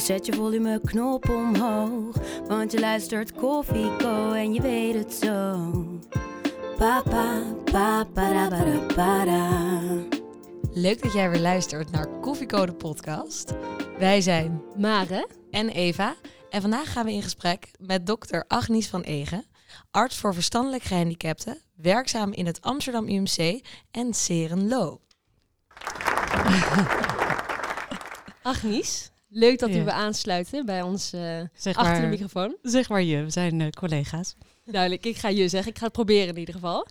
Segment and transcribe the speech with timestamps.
[0.00, 2.16] Dus zet je volumeknop omhoog.
[2.48, 5.70] Want je luistert Koffie Co en je weet het zo.
[6.76, 9.48] Papa, papa, para, para.
[10.72, 13.52] Leuk dat jij weer luistert naar Koffiecode podcast.
[13.98, 15.28] Wij zijn Mare.
[15.50, 16.14] en Eva
[16.50, 19.44] en vandaag gaan we in gesprek met dokter Agnies van Egen,
[19.90, 23.60] arts voor verstandelijk gehandicapten, werkzaam in het Amsterdam UMC
[23.90, 25.00] en Serenlo.
[28.42, 29.84] Agnies, leuk dat u Ja.
[29.84, 31.20] we aansluiten bij ons eh,
[31.54, 32.56] Zeg achter maar, de microfoon.
[32.62, 34.34] zeg maar je, we zijn eh, collega's.
[34.64, 35.70] Duidelijk, ik ga je zeggen.
[35.72, 36.86] Ik ga het proberen in ieder geval.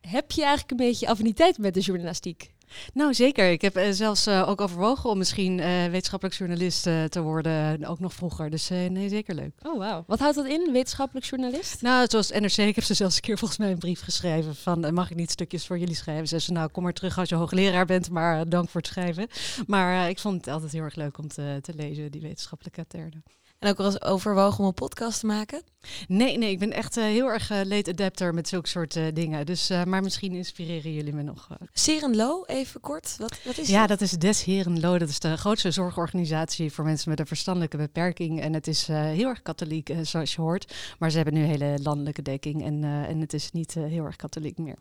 [0.00, 2.52] Heb je eigenlijk een beetje affiniteit met de journalistiek?
[2.94, 7.20] Nou zeker, ik heb eh, zelfs eh, ook overwogen om misschien eh, wetenschappelijk journalist te
[7.22, 8.50] worden, ook nog vroeger.
[8.50, 9.52] Dus nee, zeker leuk.
[9.62, 10.04] Oh, wauw.
[10.06, 11.82] Wat houdt dat in, wetenschappelijk journalist?
[11.82, 14.94] Nou, zoals NRC, ik heb ze zelfs een keer volgens mij een brief geschreven van,
[14.94, 16.28] mag ik niet stukjes voor jullie schrijven?
[16.28, 19.28] Ze zei, nou kom maar terug als je hoogleraar bent, maar dank voor het schrijven.
[19.66, 23.22] Maar ik vond het altijd heel erg leuk om te, te lezen, die wetenschappelijke termen.
[23.62, 25.62] En ook wel eens overwogen om een podcast te maken.
[26.08, 29.46] Nee, nee, ik ben echt heel erg late adapter met zulke soort dingen.
[29.46, 31.48] Dus, maar misschien inspireren jullie me nog.
[31.72, 33.16] Serenlo, even kort.
[33.18, 34.98] Wat, wat is Ja, dat is Des Herenlo.
[34.98, 38.40] Dat is de grootste zorgorganisatie voor mensen met een verstandelijke beperking.
[38.40, 40.74] En het is eh, heel erg katholiek, eh, zoals je hoort.
[40.98, 42.64] Maar ze hebben nu hele landelijke dekking.
[42.64, 44.76] En, eh, en het is niet eh, heel erg katholiek meer.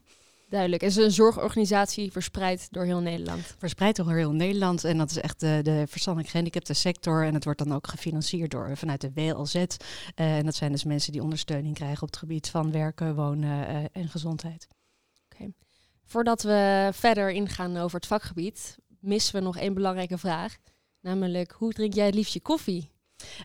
[0.52, 0.82] Duidelijk.
[0.82, 3.56] Het is een zorgorganisatie verspreid door heel Nederland.
[3.58, 4.84] Verspreid door heel Nederland.
[4.84, 7.26] En dat is echt de, de verstandelijk gehandicapte sector.
[7.26, 9.56] En het wordt dan ook gefinancierd door, vanuit de WLZ.
[9.56, 13.68] Eh, en dat zijn dus mensen die ondersteuning krijgen op het gebied van werken, wonen
[13.68, 14.68] eh, en gezondheid.
[16.12, 20.58] Voordat we verder ingaan over het vakgebied, missen we nog één belangrijke vraag.
[21.02, 22.90] Namelijk, hoe drink jij het liefst je koffie?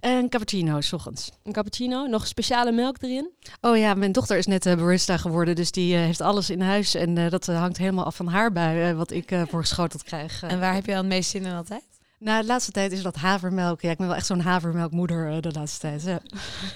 [0.01, 1.31] En cappuccino, s ochtends.
[1.43, 3.31] Een cappuccino, nog speciale melk erin?
[3.61, 6.61] Oh ja, mijn dochter is net eh, barista geworden, dus die eh, heeft alles in
[6.61, 6.95] huis.
[6.95, 10.43] En eh, dat hangt helemaal af van haar bui, eh, wat ik voorgeschoteld krijg.
[10.43, 11.96] En waar heb je dan het meest zin in altijd?
[12.19, 13.81] Nou, de laatste tijd is dat havermelk.
[13.81, 16.03] Ja, ik ben wel echt zo'n havermelkmoeder eh, de laatste tijd.
[16.03, 16.21] Ja.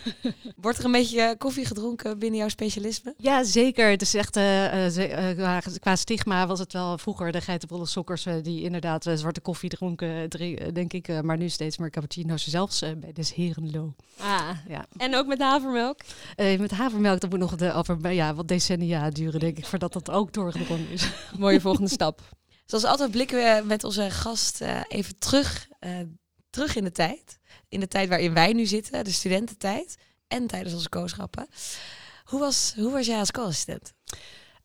[0.56, 3.14] Wordt er een beetje eh, koffie gedronken binnen jouw specialisme?
[3.16, 3.90] ja, zeker.
[3.90, 9.10] Het is echt, eh, qua- stigma was het wel vroeger de geitenwolle sokkers die inderdaad
[9.14, 10.30] zwarte koffie dronken,
[10.72, 11.22] denk ik.
[11.22, 13.94] maar nu steeds meer cappuccino's, zelfs bij Des Herenlo.
[14.18, 14.84] Ah, Ja.
[14.96, 16.00] en ook met havermelk?
[16.36, 20.10] Met havermelk, dat moet nog de, over ja, wat decennia duren, denk ik, voordat dat
[20.10, 21.08] ook doorgedrongen is.
[21.38, 22.20] Mooie volgende stap.
[22.70, 25.98] Zoals altijd blikken we met onze gast eh, even terug, eh,
[26.50, 27.38] terug in de tijd.
[27.68, 29.96] In de tijd waarin wij nu zitten, de studententijd.
[30.28, 31.46] En tijdens onze kooschappen.
[32.24, 33.92] Hoe was, hoe was jij als co-assistent?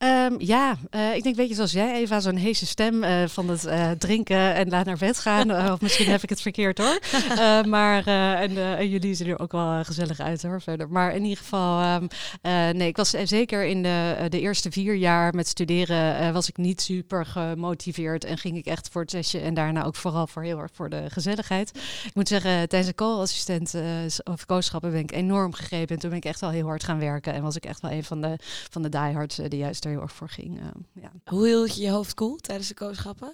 [0.06, 3.50] Ehm, ja, eh, ik denk, weet je, zoals jij, Eva, zo'n heese stem eh, van
[3.50, 5.72] het eh, drinken en laat naar bed gaan.
[5.72, 7.00] Of misschien heb ik het verkeerd hoor.
[7.76, 8.08] Maar,
[8.38, 10.90] en, en jullie zien er ook wel gezellig uit hoor, verder.
[10.90, 12.08] Maar in ieder geval, ehm,
[12.42, 16.58] eh, nee, ik was zeker in de, de eerste vier jaar met studeren, was ik
[16.58, 18.24] niet super gemotiveerd.
[18.24, 20.90] En ging ik echt voor het sessie en daarna ook vooral voor heel erg voor
[20.90, 21.72] de gezelligheid.
[22.06, 23.76] Ik moet zeggen, tijdens de co-assistent
[24.24, 25.96] of kooschappen ben ik enorm gegrepen.
[25.96, 27.34] En toen ben ik echt wel heel hard gaan werken.
[27.34, 28.36] En was ik echt wel een van de,
[28.70, 30.60] van de diehards eh, die juist er voor ging.
[30.60, 30.68] eh,
[31.02, 31.12] ja.
[31.26, 33.32] Hoe hield je je hoofd koel tijdens de kooschappen?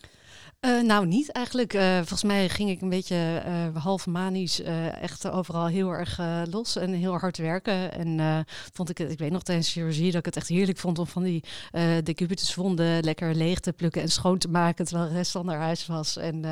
[0.62, 1.74] Eh, nou, niet eigenlijk.
[1.74, 4.62] Eh, volgens mij ging ik een beetje eh, half manisch
[5.02, 7.94] echt overal heel erg los en heel hard werken.
[7.94, 11.00] En vond ik het, ik weet nog tijdens chirurgie dat ik het echt heerlijk vond
[11.00, 15.16] om van die uh, decubituswonden lekker leeg te plukken en schoon te maken terwijl de
[15.16, 16.18] rest al naar huis was.
[16.18, 16.46] En,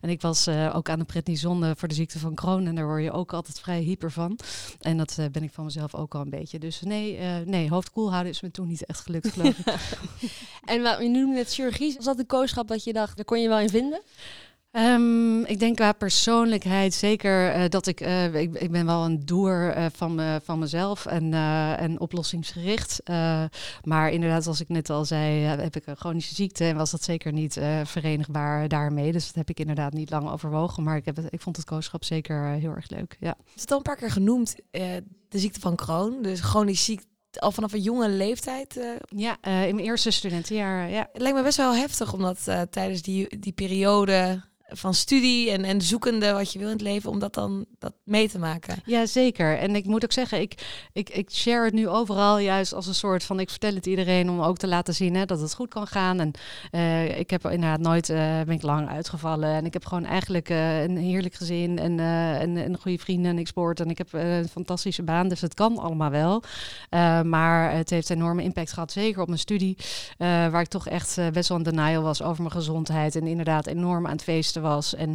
[0.00, 3.02] en ik was ook aan de prednison voor de ziekte van Crohn en daar word
[3.02, 4.38] je ook altijd vrij hyper van.
[4.80, 6.58] En dat ben ik van mezelf ook al een beetje.
[6.58, 9.74] Dus nee, nee hoofd koel houden is me toen niet echt gelukt, geloof ik.
[10.64, 11.94] En wat je noemde net chirurgie.
[11.96, 14.00] Was dat een kooschap dat je dacht, daar kon je wel in vinden?
[14.76, 19.24] Um, ik denk qua persoonlijkheid zeker uh, dat ik, uh, ik, ik ben wel een
[19.24, 21.32] doer uh, van, me, van mezelf en,
[21.78, 23.00] en oplossingsgericht.
[23.82, 27.02] maar inderdaad, zoals ik net al zei, heb ik een chronische ziekte en was dat
[27.02, 29.12] zeker niet verenigbaar daarmee.
[29.12, 30.82] Dus dat heb ik inderdaad niet lang overwogen.
[30.82, 33.16] Maar ik, heb het, ik vond het kooschap zeker heel erg leuk.
[33.20, 33.36] Ja.
[33.38, 37.02] Het is al een paar keer genoemd, de ziekte van Crohn, dus chronisch ziek
[37.40, 38.76] al vanaf een jonge leeftijd.
[38.76, 40.90] Uh, ja, uh, in mijn eerste studentenjaar.
[40.90, 41.08] Ja.
[41.12, 44.42] Het lijkt me best wel heftig om dat uh, tijdens die, die periode
[44.76, 47.92] van studie en, en zoekende wat je wil in het leven, om dat dan dat
[48.04, 48.76] mee te maken.
[48.84, 49.58] Ja, zeker.
[49.58, 52.94] En ik moet ook zeggen, ik, ik, ik share het nu overal juist als een
[52.94, 55.68] soort van, ik vertel het iedereen om ook te laten zien hè, dat het goed
[55.68, 56.20] kan gaan.
[56.20, 56.30] En
[56.72, 59.54] uh, ik heb inderdaad nooit, uh, ben ik lang uitgevallen.
[59.54, 63.38] En ik heb gewoon eigenlijk uh, een heerlijk gezin en, en, een goede vrienden en
[63.38, 63.80] ik sport.
[63.80, 66.42] En ik heb een fantastische baan, dus het kan allemaal wel.
[67.24, 69.76] maar het heeft enorme impact gehad, zeker op mijn studie,
[70.18, 73.16] waar ik toch echt best wel een denial was over mijn gezondheid.
[73.16, 74.94] En inderdaad enorm aan het feesten was.
[74.94, 75.10] En,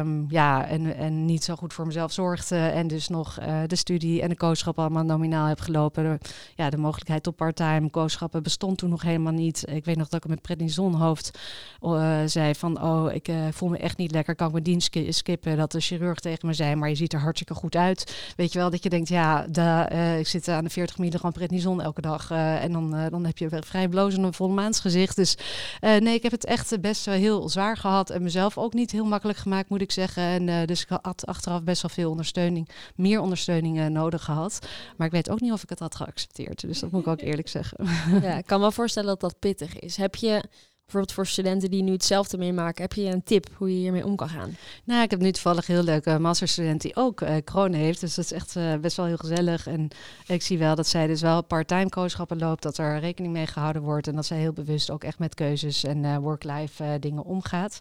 [0.00, 2.56] um, ja, en, en niet zo goed voor mezelf zorgde.
[2.56, 6.18] En dus nog de studie en de coachschap allemaal nominaal heb gelopen.
[6.54, 9.64] ja, de mogelijkheid tot part-time coachschappen bestond toen nog helemaal niet.
[9.68, 11.38] Ik weet nog dat ik met prednisonhoofd
[11.82, 12.82] uh, zei van...
[12.82, 15.56] oh, ik voel me echt niet lekker, kan ik mijn dienst skippen?
[15.56, 18.32] Dat de chirurg tegen me zei, maar je ziet er hartstikke goed uit.
[18.36, 21.82] Weet je wel, dat je denkt, ja, de, ik zit aan de 40 milligram prednison
[21.82, 22.30] elke dag...
[22.30, 25.16] en dan, dan heb je vrij blozende volmaansgezicht.
[25.16, 25.36] Dus
[25.80, 28.05] nee, ik heb het echt best wel heel zwaar gehad...
[28.10, 30.22] en mezelf ook niet heel makkelijk gemaakt, moet ik zeggen.
[30.22, 34.58] En dus ik had achteraf best wel veel ondersteuning, meer ondersteuning nodig gehad.
[34.96, 36.60] Maar ik weet ook niet of ik het had geaccepteerd.
[36.60, 37.86] Dus dat moet ik ook eerlijk zeggen.
[38.22, 39.96] Ja, ik kan me voorstellen dat dat pittig is.
[39.96, 40.42] Heb je
[40.86, 44.16] bijvoorbeeld voor studenten die nu hetzelfde meemaken, heb je een tip hoe je hiermee om
[44.16, 44.56] kan gaan?
[44.84, 48.00] Nou, ik heb nu toevallig heel leuke masterstudent die ook uh, corona heeft.
[48.00, 49.66] Dus dat is echt uh, best wel heel gezellig.
[49.66, 49.88] En
[50.26, 53.82] ik zie wel dat zij dus wel part-time coachschappen loopt, dat er rekening mee gehouden
[53.82, 57.80] wordt en dat zij heel bewust ook echt met keuzes en uh, work-life dingen omgaat.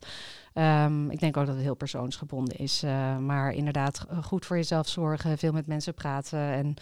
[0.53, 2.83] Um, ik denk ook dat het heel persoonsgebonden is.
[3.19, 6.75] maar inderdaad, goed voor jezelf zorgen, veel met mensen praten en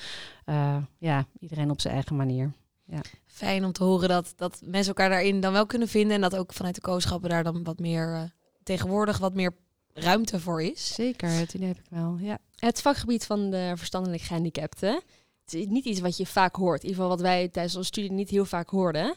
[0.98, 2.52] ja, iedereen op zijn eigen manier.
[2.94, 3.02] Ja.
[3.26, 6.16] Fijn om te horen dat, dat mensen elkaar daarin dan wel kunnen vinden.
[6.16, 8.22] En dat ook vanuit de kooschappen daar dan wat meer uh,
[8.64, 9.54] tegenwoordig wat meer
[9.94, 10.94] ruimte voor is.
[10.94, 12.18] Zeker, het idee heb ik wel.
[12.20, 12.38] Ja.
[12.56, 15.02] Het vakgebied van de verstandelijk gehandicapten.
[15.44, 16.84] Het is niet iets wat je vaak hoort.
[16.84, 19.16] In ieder geval wat wij tijdens onze studie niet heel vaak hoorden.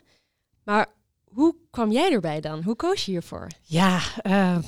[0.64, 0.86] Maar
[1.24, 2.62] hoe kwam jij erbij dan?
[2.62, 3.48] Hoe koos je hiervoor?
[3.62, 4.58] Ja, uh,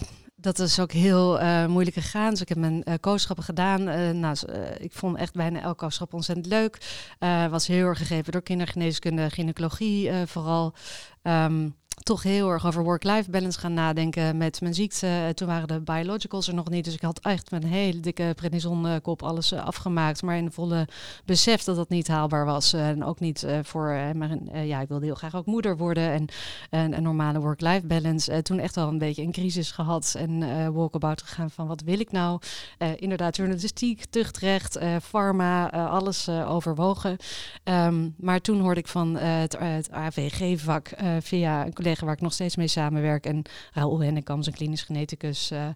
[0.41, 2.31] dat is ook heel uh, moeilijk gegaan.
[2.31, 3.89] Dus ik heb mijn uh, kooschappen gedaan.
[3.89, 4.37] Uh, nou,
[4.79, 6.79] ik vond echt bijna elk kooschap ontzettend leuk.
[7.51, 10.75] was heel erg gegeven door kindergeneeskunde, gynaecologie vooral.
[11.23, 15.07] Um, toch heel erg over work-life balance gaan nadenken met mijn ziekte.
[15.07, 18.33] Eh, toen waren de biologicals er nog niet, dus ik had echt een hele dikke
[18.37, 20.23] prednison-kop alles uh, afgemaakt.
[20.23, 20.89] Maar in volle
[21.25, 22.75] besef dat dat niet haalbaar was.
[22.75, 26.27] Uh, en ook niet voor, maar ja, ik wilde heel graag ook moeder worden en,
[26.71, 28.43] en een normale work-life balance.
[28.43, 32.13] toen echt wel een beetje een crisis gehad en walkabout gegaan van wat wil ik
[32.13, 32.41] nou?
[32.97, 37.17] inderdaad, journalistiek, tuchtrecht, pharma, alles overwogen.
[37.65, 40.91] Um, maar toen hoorde ik van het, het AVG-vak
[41.21, 43.27] via een collega waar ik nog steeds mee samenwerk.
[43.27, 43.43] En
[43.73, 45.53] Raoul Hennekam, een klinisch geneticus.
[45.53, 45.69] Uh,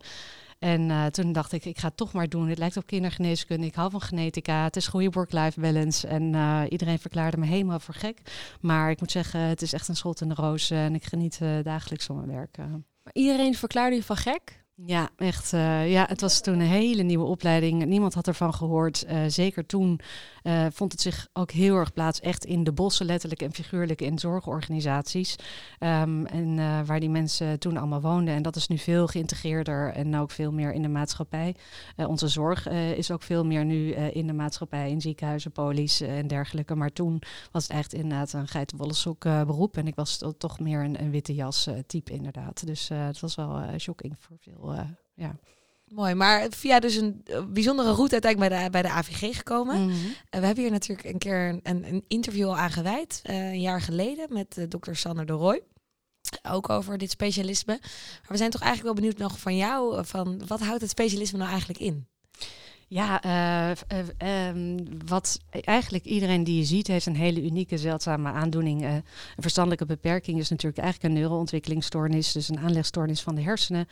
[0.58, 2.48] en uh, toen dacht ik, ik ga het toch maar doen.
[2.48, 3.66] Het lijkt op kindergeneeskunde.
[3.66, 4.64] Ik hou van genetica.
[4.64, 6.06] Het is goede work-life balance.
[6.06, 8.18] En uh, iedereen verklaarde me helemaal voor gek.
[8.60, 10.70] Maar ik moet zeggen, het is echt een schot in de roos.
[10.70, 12.56] en ik geniet dagelijks van mijn werk.
[12.56, 14.61] Maar iedereen verklaarde je van gek?
[14.86, 15.52] Ja, echt.
[15.52, 17.84] Uh, ja, het was toen een hele nieuwe opleiding.
[17.84, 19.04] Niemand had ervan gehoord.
[19.08, 20.00] Uh, zeker toen
[20.42, 24.00] uh, vond het zich ook heel erg plaats echt in de bossen, letterlijk en figuurlijk
[24.00, 25.36] in zorgorganisaties.
[25.80, 26.56] Um, en
[26.86, 28.34] waar die mensen toen allemaal woonden.
[28.34, 31.56] En dat is nu veel geïntegreerder en ook veel meer in de maatschappij.
[31.96, 36.74] onze zorg is ook veel meer nu in de maatschappij, in ziekenhuizen, polies en dergelijke.
[36.74, 38.94] Maar toen was het echt inderdaad een geitenwolle
[39.44, 39.76] beroep.
[39.76, 42.66] En ik was toch meer een, een witte jas type inderdaad.
[42.66, 44.80] Dus het was wel shocking voor veel uh,
[45.14, 45.36] ja.
[45.92, 49.80] Mooi, maar via dus een eh, bijzondere route uiteindelijk bij de, bij de AVG gekomen.
[49.80, 50.06] Mm -hmm.
[50.06, 53.60] uh, we hebben hier natuurlijk een keer een, een interview al aan gewijd, uh, een
[53.60, 55.62] jaar geleden, met uh, dokter Sander de Roy.
[56.42, 57.78] Ook over dit specialisme.
[57.80, 61.38] Maar we zijn toch eigenlijk wel benieuwd nog van jou, van wat houdt het specialisme
[61.38, 62.06] nou eigenlijk in?
[62.92, 63.76] Ja, uh,
[64.20, 68.82] uh, um, wat eigenlijk iedereen die je ziet, heeft een hele unieke, zeldzame aandoening.
[68.82, 69.02] Uh, een
[69.36, 73.88] verstandelijke beperking is natuurlijk eigenlijk een neuroontwikkelingsstoornis, dus een aanlegstoornis van de hersenen.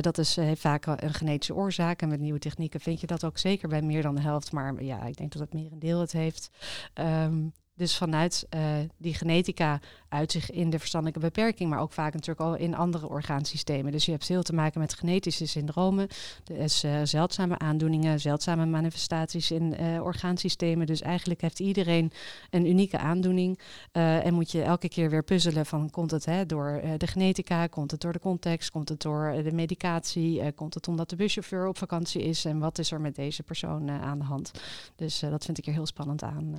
[0.00, 2.02] dat is, heeft vaak een genetische oorzaak.
[2.02, 4.52] En met nieuwe technieken vind je dat ook zeker bij meer dan de helft.
[4.52, 6.50] Maar ja, ik denk dat het merendeel het heeft.
[6.94, 8.62] Um, dus vanuit uh,
[8.96, 13.08] die genetica uit zich in de verstandelijke beperking, maar ook vaak natuurlijk al in andere
[13.08, 13.92] orgaansystemen.
[13.92, 16.08] Dus je hebt veel te maken met genetische syndromen,
[16.44, 20.86] dus uh, zeldzame aandoeningen, zeldzame manifestaties in uh, orgaansystemen.
[20.86, 22.12] Dus eigenlijk heeft iedereen
[22.50, 23.58] een unieke aandoening
[23.92, 27.90] en moet je elke keer weer puzzelen van komt het hè, door de genetica, komt
[27.90, 31.78] het door de context, komt het door de medicatie, komt het omdat de buschauffeur op
[31.78, 34.50] vakantie is en wat is er met deze persoon aan de hand.
[34.96, 36.54] Dus dat vind ik er heel spannend aan.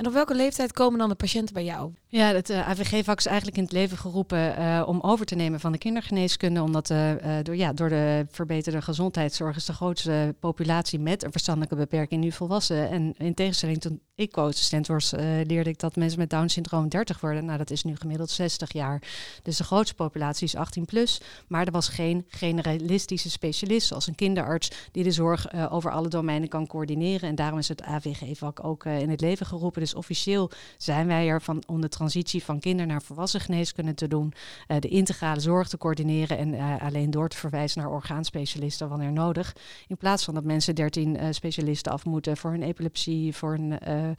[0.00, 1.92] En op welke leeftijd komen dan de patiënten bij jou?
[2.06, 5.60] Ja, het uh, AVG-vak is eigenlijk in het leven geroepen uh, om over te nemen
[5.60, 6.62] van de kindergeneeskunde.
[6.62, 11.76] Omdat uh, door, ja, door de verbeterde gezondheidszorg is de grootste populatie met een verstandelijke
[11.76, 12.90] beperking nu volwassen.
[12.90, 14.98] En in tegenstelling tot ik co-assistent uh,
[15.46, 17.44] leerde ik dat mensen met Down syndroom 30 worden.
[17.44, 19.02] Nou, dat is nu gemiddeld 60 jaar.
[19.42, 21.20] Dus de grootste populatie is 18 plus.
[21.46, 26.08] Maar er was geen generalistische specialist, zoals een kinderarts, die de zorg uh, over alle
[26.08, 27.28] domeinen kan coördineren.
[27.28, 29.80] En daarom is het AVG-vak ook uh, in het leven geroepen.
[29.80, 34.08] Dus officieel zijn wij er van, om de transitie van kinder naar volwassen geneeskunde te
[34.08, 34.32] doen.
[34.78, 39.56] de integrale zorg te coördineren en alleen door te verwijzen naar orgaanspecialisten wanneer nodig.
[39.86, 44.09] In plaats van dat mensen 13 specialisten af moeten voor hun epilepsie, voor uh,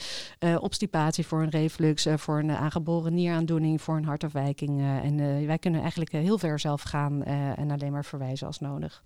[0.60, 4.82] obstipatie, voor een reflux, voor een aangeboren nieraandoening, voor een hartafwijking.
[4.82, 9.02] en wij kunnen eigenlijk heel ver zelf gaan en alleen maar verwijzen als nodig.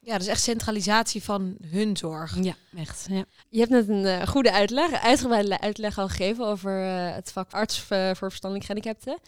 [0.00, 2.42] Ja, dus echt centralisatie van hun zorg.
[2.42, 3.06] Ja, echt.
[3.10, 3.24] Ja.
[3.48, 6.72] Je hebt net een goede uitleg, uitgebreide uitleg al gegeven over
[7.14, 9.18] het vak arts voor verstandelijk gehandicapten.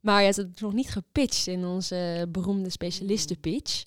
[0.00, 3.84] Maar je hebt het nog niet gepitcht in onze beroemde specialistenpitch.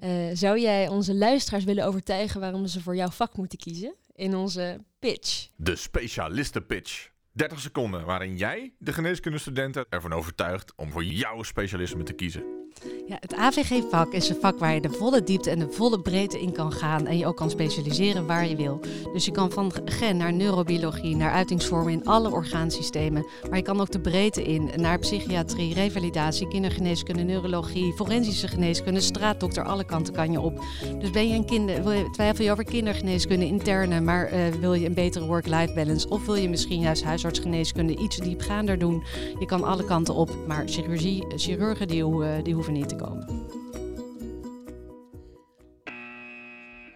[0.00, 3.94] Uh, zou jij onze luisteraars willen overtuigen waarom ze voor jouw vak moeten kiezen?
[4.14, 5.48] in onze pitch.
[5.56, 7.08] De specialistenpitch.
[7.32, 12.63] 30 seconden waarin jij de geneeskundestudenten ervan overtuigt om voor jouw specialisme te kiezen.
[13.06, 16.40] Ja, het AVG-vak is een vak waar je de volle diepte en de volle breedte
[16.40, 18.80] in kan gaan en je ook kan specialiseren waar je wil.
[19.12, 23.80] Dus je kan van gen naar neurobiologie, naar uitingsvormen in alle orgaansystemen, maar je kan
[23.80, 30.32] ook de breedte in naar psychiatrie, revalidatie, kindergeneeskunde, neurologie, forensische geneeskunde, straatdokter, alle kanten kan
[30.32, 30.64] je op.
[30.98, 34.94] Dus ben je een kinder, twijfel je over kindergeneeskunde interne, maar uh, wil je een
[34.94, 39.04] betere work-life balance of wil je misschien juist huisartsgeneeskunde iets diepgaander doen?
[39.38, 43.52] Je kan alle kanten op, maar chirurgie, chirurgen die, uh, die hoeven niet te komen.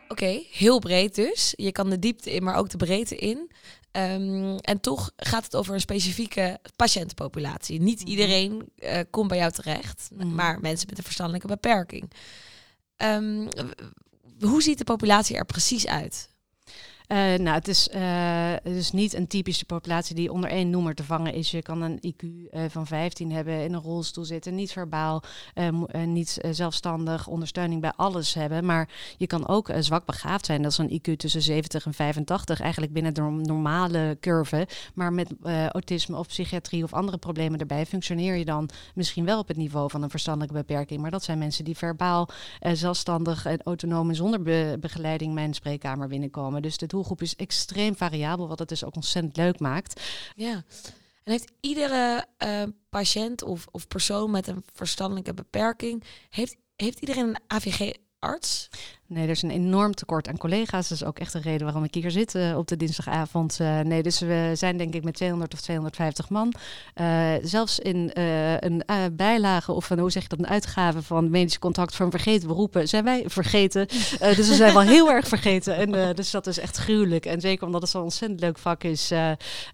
[0.08, 1.52] Oké, heel breed dus.
[1.56, 3.50] Je kan de diepte in, maar ook de breedte in.
[3.92, 7.80] Um, en toch gaat het over een specifieke patiëntenpopulatie.
[7.80, 8.08] Niet mhm.
[8.08, 10.34] iedereen uh, komt bij jou terecht, mm.
[10.34, 12.12] maar mensen met een verstandelijke beperking.
[12.96, 13.48] Um,
[14.40, 16.28] hoe ziet de populatie er precies uit?
[17.08, 17.88] Uh, nou, het is,
[18.62, 21.50] is niet een typische populatie die onder één noemer te vangen is.
[21.50, 25.22] Je kan een IQ uh, van 15 hebben, in een rolstoel zitten, niet verbaal,
[26.04, 28.64] niet zelfstandig, ondersteuning bij alles hebben.
[28.64, 30.62] Maar je kan ook zwak begaafd zijn.
[30.62, 34.68] Dat is een IQ tussen 70 en 85, eigenlijk binnen de normale curve.
[34.94, 35.32] Maar met
[35.72, 39.90] autisme of psychiatrie of andere problemen erbij functioneer je dan misschien wel op het niveau
[39.90, 41.00] van een verstandelijke beperking.
[41.00, 42.28] Maar dat zijn mensen die verbaal,
[42.72, 46.62] zelfstandig en autonoom en zonder be begeleiding mijn spreekkamer binnenkomen.
[46.62, 50.00] Dus de doelgroep is extreem variabel, wat het dus ook ontzettend leuk maakt.
[50.34, 50.64] Ja.
[51.24, 57.28] En heeft iedere uh, patiënt of, of persoon met een verstandelijke beperking, heeft, heeft iedereen
[57.28, 58.68] een AVG-arts?
[59.08, 60.88] Nee, er is een enorm tekort aan collega's.
[60.88, 63.58] Dat is ook echt een reden waarom ik hier zit uh, op de dinsdagavond.
[63.60, 66.52] Uh, nee, dus we zijn denk ik met 200 of 250 man.
[67.00, 71.58] Uh, zelfs in een bijlage of een, hoe zeg je dat, een uitgave van medisch
[71.58, 73.86] contact voor een vergeten beroepen zijn wij vergeten.
[74.36, 75.76] dus we zijn wel heel erg vergeten.
[75.76, 77.26] En, dus dat is echt gruwelijk.
[77.26, 79.10] En zeker omdat het zo'n ontzettend leuk vak is,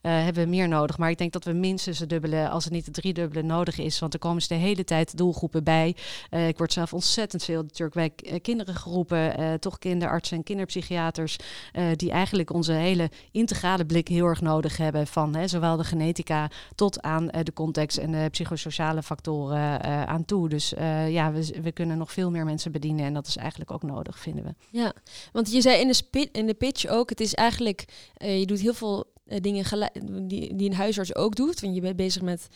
[0.03, 0.99] hebben we meer nodig.
[0.99, 3.99] Maar ik denk dat we minstens het dubbele, als het niet het driedubbele nodig is.
[3.99, 5.97] Want er komen ze de hele tijd doelgroepen bij.
[6.31, 9.24] ik word zelf ontzettend veel natuurlijk bij kinderen geroepen.
[9.25, 11.37] Uh, toch kinderartsen en kinderpsychiaters,
[11.73, 15.85] uh, die eigenlijk onze hele integrale blik heel erg nodig hebben van hè, zowel de
[15.85, 20.49] genetica tot aan uh, de context en de psychosociale factoren aan toe.
[20.49, 20.69] Dus
[21.09, 24.19] ja, we, we, kunnen nog veel meer mensen bedienen en dat is eigenlijk ook nodig,
[24.19, 24.55] vinden we.
[24.71, 24.93] Ja,
[25.33, 27.85] want je zei in de, in de pitch ook, het is eigenlijk,
[28.17, 29.91] je doet heel veel dingen
[30.29, 31.61] die, die een huisarts ook doet.
[31.61, 32.49] Want je bent bezig met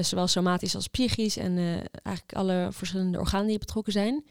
[0.00, 1.56] zowel somatisch als psychisch en
[2.02, 4.24] eigenlijk alle verschillende organen die betrokken zijn.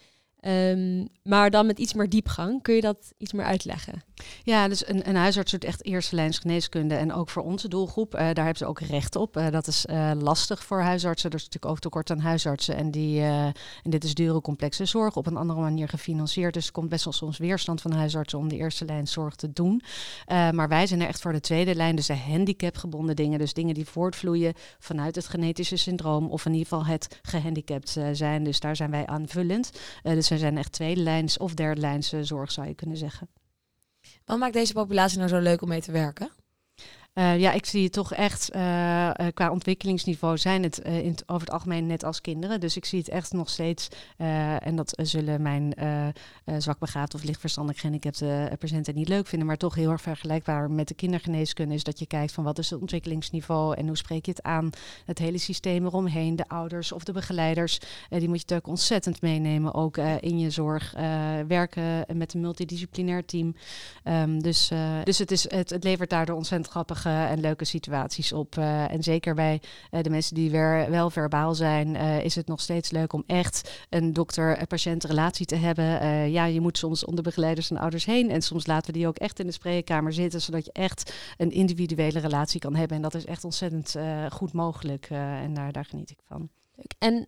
[0.48, 2.62] Um, maar dan met iets meer diepgang.
[2.62, 4.04] Kun je dat iets meer uitleggen?
[4.44, 6.96] Ja, dus een, een huisarts doet echt eerste lijns geneeskunde.
[6.96, 9.38] En ook voor onze doelgroep, uh, daar hebben ze ook recht op.
[9.38, 11.30] Uh, dat is uh, lastig voor huisartsen.
[11.30, 12.76] Er is natuurlijk ook tekort aan huisartsen.
[12.76, 13.54] En, die, en
[13.84, 16.54] dit is dure, complexe zorg op een andere manier gefinancierd.
[16.54, 19.54] Dus er komt best wel soms weerstand van huisartsen om de eerste lijn zorg te
[19.54, 19.82] doen.
[20.28, 21.96] maar wij zijn er echt voor de tweede lijn.
[21.96, 23.40] Dus de handicapgebonden dingen.
[23.40, 26.30] Dus dingen die voortvloeien vanuit het genetische syndroom.
[26.30, 28.44] Of in ieder geval het gehandicapt zijn.
[28.44, 29.72] Dus daar zijn wij aanvullend.
[30.04, 33.28] dus er zijn echt tweede lijns of derde lijns zorg, zou je kunnen zeggen.
[34.26, 36.30] Wat maakt deze populatie nou zo leuk om mee te werken?
[37.14, 41.52] Uh, ja, ik zie het toch echt uh, qua ontwikkelingsniveau zijn het in over het
[41.52, 42.60] algemeen net als kinderen.
[42.60, 45.74] Dus ik zie het echt nog steeds, en dat zullen mijn
[46.58, 50.94] zwakbegaafd of lichtverstandig gehandicapte patiënten niet leuk vinden, maar toch heel erg vergelijkbaar met de
[50.94, 54.44] kindergeneeskunde is dat je kijkt van wat is het ontwikkelingsniveau en hoe spreek je het
[54.44, 54.70] aan.
[55.06, 59.74] Het hele systeem eromheen, de ouders of de begeleiders, die moet je natuurlijk ontzettend meenemen,
[59.74, 60.94] ook in je zorg.
[61.48, 63.56] werken met een multidisciplinair team.
[64.04, 64.72] Um, dus,
[65.04, 68.58] dus het, is, het, het levert daardoor ontzettend grappig en leuke situaties op.
[68.58, 72.48] Eh, en zeker bij eh, de mensen die weer wel verbaal zijn, eh, is het
[72.48, 75.84] nog steeds leuk om echt een dokter-patiënt relatie te hebben.
[76.32, 78.30] Ja, je moet soms onder begeleiders en ouders heen.
[78.30, 81.52] En soms laten we die ook echt in de spreekkamer zitten, zodat je echt een
[81.52, 82.98] individuele relatie kan hebben.
[82.98, 83.96] En dat is echt ontzettend
[84.30, 85.08] goed mogelijk.
[85.10, 86.50] en daar, daar geniet ik van.
[87.00, 87.28] En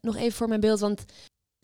[0.00, 1.04] nog even voor mijn beeld, want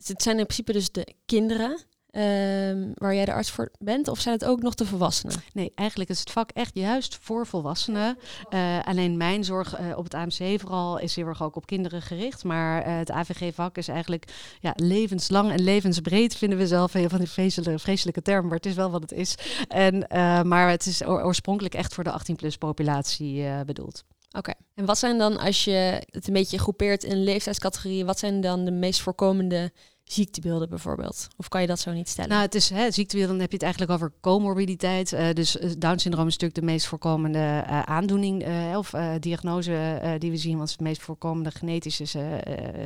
[0.04, 4.20] het zijn in principe dus de kinderen ehm, waar jij de arts voor bent, of
[4.20, 5.42] zijn het ook nog de volwassenen?
[5.52, 8.18] Nee, eigenlijk is het vak echt juist voor volwassenen.
[8.48, 12.02] Eh, alleen mijn zorg eh, op het AMC vooral is heel erg ook op kinderen
[12.02, 12.44] gericht.
[12.44, 14.24] Maar eh, het AVG-vak is eigenlijk
[14.60, 18.46] ja, levenslang en levensbreed, vinden we zelf een van die vreselijke, vreselijke termen.
[18.46, 19.34] Maar het is wel wat het is.
[19.68, 20.06] En,
[20.48, 24.04] maar het is oor- oorspronkelijk echt voor de 18-plus populatie bedoeld.
[24.32, 24.52] Oké.
[24.74, 28.64] En wat zijn dan, als je het een beetje groepeert in leeftijdscategorieën, wat zijn dan
[28.64, 29.72] de meest voorkomende
[30.12, 31.28] ziektebeelden bijvoorbeeld?
[31.36, 32.30] Of kan je dat zo niet stellen?
[32.30, 35.12] Nou, het is hè, ziektebeeld, dan heb je het eigenlijk over comorbiditeit.
[35.12, 40.30] Eh, dus eh, Down-syndroom is natuurlijk de meest voorkomende eh, aandoening eh, of diagnose die
[40.30, 40.56] we zien.
[40.56, 42.42] Want het de meest voorkomende genetische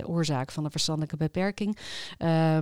[0.07, 1.77] oorzaak van de verstandelijke beperking.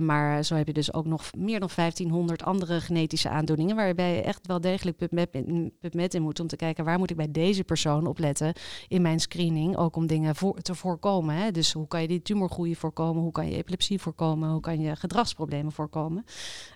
[0.01, 3.75] Maar zo heb je dus ook nog meer dan 1500 andere genetische aandoeningen.
[3.75, 7.31] Waarbij je echt wel degelijk PubMed in moet om te kijken waar moet ik bij
[7.31, 8.53] deze persoon op letten
[8.87, 9.77] in mijn screening.
[9.77, 11.35] Ook om dingen voor, te voorkomen.
[11.35, 11.51] Hè?
[11.51, 13.21] Dus hoe kan je die tumorgroei voorkomen?
[13.23, 14.49] Hoe kan je epilepsie voorkomen?
[14.51, 16.25] Hoe kan je gedragsproblemen voorkomen?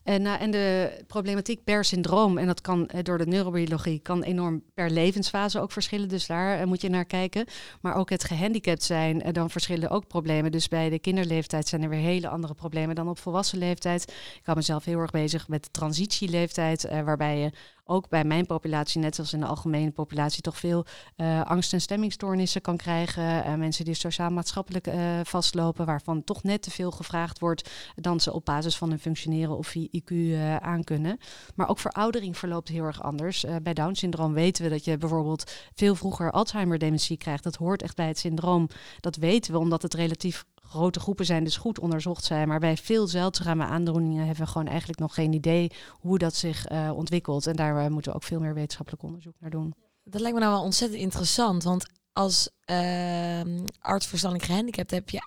[0.05, 4.23] En, nou, en de problematiek per syndroom, en dat kan eh, door de neurobiologie, kan
[4.23, 6.09] enorm per levensfase ook verschillen.
[6.09, 7.45] Dus daar eh, moet je naar kijken.
[7.81, 10.51] Maar ook het gehandicapt zijn, eh, dan verschillen ook problemen.
[10.51, 14.03] Dus bij de kinderleeftijd zijn er weer hele andere problemen dan op volwassen leeftijd.
[14.35, 17.51] Ik hou mezelf heel erg bezig met de transitieleeftijd, eh, waarbij je
[17.85, 20.85] ook bij mijn populatie, net zoals in de algemene populatie, toch veel
[21.15, 23.43] eh, angst- en stemmingstoornissen kan krijgen.
[23.43, 28.33] Eh, mensen die sociaal-maatschappelijk eh, vastlopen, waarvan toch net te veel gevraagd wordt dan ze
[28.33, 29.67] op basis van hun functioneren of
[30.01, 31.17] IQ eh aankunnen.
[31.55, 33.43] Maar ook veroudering verloopt heel erg anders.
[33.43, 37.43] Eh, bij Down-syndroom weten we dat je bijvoorbeeld veel vroeger Alzheimer-dementie krijgt.
[37.43, 38.69] Dat hoort echt bij het syndroom.
[38.99, 42.47] Dat weten we omdat het relatief grote groepen zijn, dus goed onderzocht zijn.
[42.47, 46.65] Maar bij veel zeldzame aandoeningen hebben we gewoon eigenlijk nog geen idee hoe dat zich
[46.65, 47.47] eh, ontwikkelt.
[47.47, 49.73] En daar moeten we ook veel meer wetenschappelijk onderzoek naar doen.
[50.03, 51.63] Dat lijkt me nou wel ontzettend interessant.
[51.63, 55.19] Want als ehm arts verstandelijk gehandicapt heb je,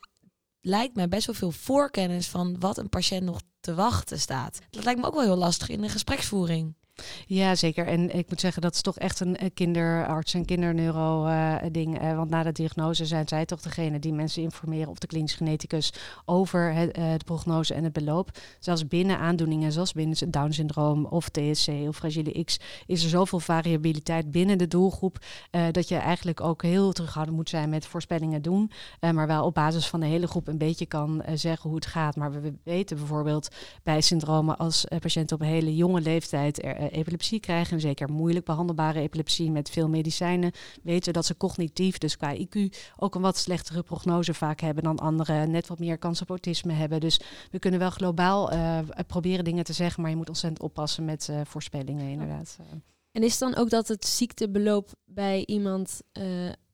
[0.60, 4.58] lijkt mij best wel veel voorkennis van wat een patiënt nog te wachten staat.
[4.70, 6.74] Dat lijkt me ook wel heel lastig in de gespreksvoering.
[7.26, 7.86] Ja, zeker.
[7.86, 11.46] En ik moet zeggen, dat is toch echt een kinderarts en kinderneuro eh.
[11.58, 15.34] Eh, want na de diagnose zijn zij toch degene die mensen informeren of de klinisch
[15.34, 15.92] geneticus
[16.24, 18.30] over het, eh, prognose en het beloop.
[18.60, 23.40] Zelfs binnen aandoeningen zoals binnen het Down-syndroom of TSC of fragile X is er zoveel
[23.40, 25.18] variabiliteit binnen de doelgroep
[25.70, 28.70] dat je eigenlijk ook heel terughoudend moet zijn met voorspellingen doen.
[29.00, 32.16] Maar wel op basis van de hele groep een beetje kan zeggen hoe het gaat.
[32.16, 33.47] Maar we weten bijvoorbeeld
[33.82, 38.12] bij syndromen als eh, patiënten op een hele jonge leeftijd eh, epilepsie krijgen, en zeker
[38.12, 42.58] moeilijk behandelbare epilepsie met veel medicijnen, weten we dat ze cognitief, dus qua IQ,
[42.96, 46.72] ook een wat slechtere prognose vaak hebben dan anderen, net wat meer kans op autisme
[46.72, 47.00] hebben.
[47.00, 51.04] Dus we kunnen wel globaal eh, proberen dingen te zeggen, maar je moet ontzettend oppassen
[51.04, 52.58] met voorspellingen inderdaad.
[53.12, 56.00] En is het dan ook dat het ziektebeloop bij iemand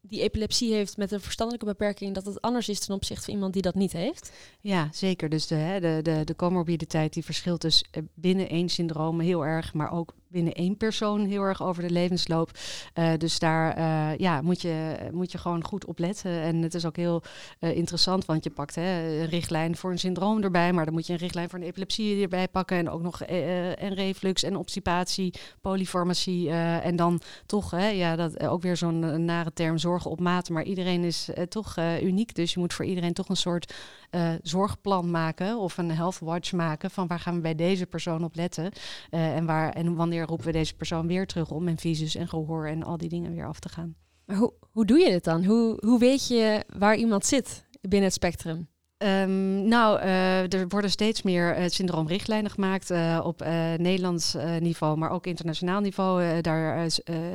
[0.09, 3.53] die epilepsie heeft met een verstandelijke beperking, dat het anders is ten opzichte van iemand
[3.53, 4.33] die dat niet heeft?
[4.61, 5.29] Ja, zeker.
[5.29, 9.75] Dus de, de, de, de comorbiditeit die verschilt dus eh, binnen één syndroom heel erg,
[9.75, 12.51] maar ook binnen één persoon heel erg over de levensloop.
[12.93, 16.41] Eh, dus daar eh, ja, moet, je, moet je gewoon goed op letten.
[16.41, 17.23] En het is ook heel
[17.59, 21.07] eh, interessant, want je pakt hè, een richtlijn voor een syndroom erbij, maar dan moet
[21.07, 25.35] je een richtlijn voor een epilepsie erbij pakken en ook nog en reflux en obstipatie,
[25.61, 30.49] polyfarmacie en dan toch, hè, ja, dat ook weer zo'n nare term, zorgen op maat.
[30.49, 33.75] Maar iedereen is toch uniek, dus je moet voor iedereen toch een soort
[34.43, 38.35] zorgplan maken of een health watch maken van waar gaan we bij deze persoon op
[38.35, 38.73] letten
[39.11, 42.67] en, waar, en wanneer roepen we deze persoon weer terug om en visus en gehoor
[42.67, 43.95] en al die dingen weer af te gaan.
[44.25, 45.45] Maar hoe, hoe doe je dit dan?
[45.45, 48.69] Hoe, hoe weet je waar iemand zit binnen het spectrum?
[49.05, 53.45] Ehm, nou, eh, er worden steeds meer eh, syndroomrichtlijnen gemaakt eh, op
[53.77, 56.41] Nederlands niveau, maar ook internationaal niveau.
[56.41, 56.89] Daar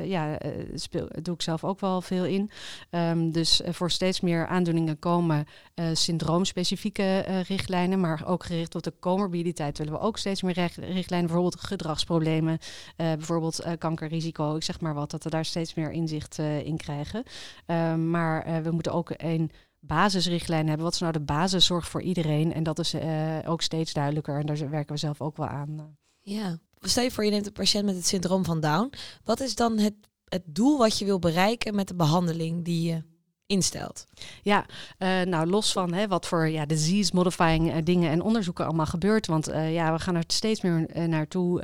[0.04, 0.38] ja,
[0.74, 2.50] speel, doe ik zelf ook wel veel in.
[2.90, 5.46] Ehm, dus voor steeds meer aandoeningen komen
[5.92, 11.60] syndroomspecifieke richtlijnen, maar ook gericht op de comorbiditeit willen we ook steeds meer richtlijnen, bijvoorbeeld
[11.60, 12.58] gedragsproblemen,
[12.96, 17.22] bijvoorbeeld kankerrisico, ik zeg maar wat, dat we daar steeds meer inzicht in krijgen.
[17.66, 20.84] Ehm, maar we moeten ook een basisrichtlijn hebben.
[20.84, 22.52] Wat is nou de basiszorg voor iedereen?
[22.52, 24.38] En dat is eh, ook steeds duidelijker.
[24.38, 25.96] En daar werken we zelf ook wel aan.
[26.20, 26.58] Ja.
[26.80, 28.92] Stel je voor, je neemt een patiënt met het syndroom van Down.
[29.24, 33.02] Wat is dan het, het doel wat je wil bereiken met de behandeling die je
[33.46, 34.06] instelt.
[34.42, 34.66] Ja,
[34.98, 39.26] uh, nou los van hè, wat voor ja, disease-modifying uh, dingen en onderzoeken allemaal gebeurt.
[39.26, 41.60] Want uh, ja, we gaan er steeds meer naartoe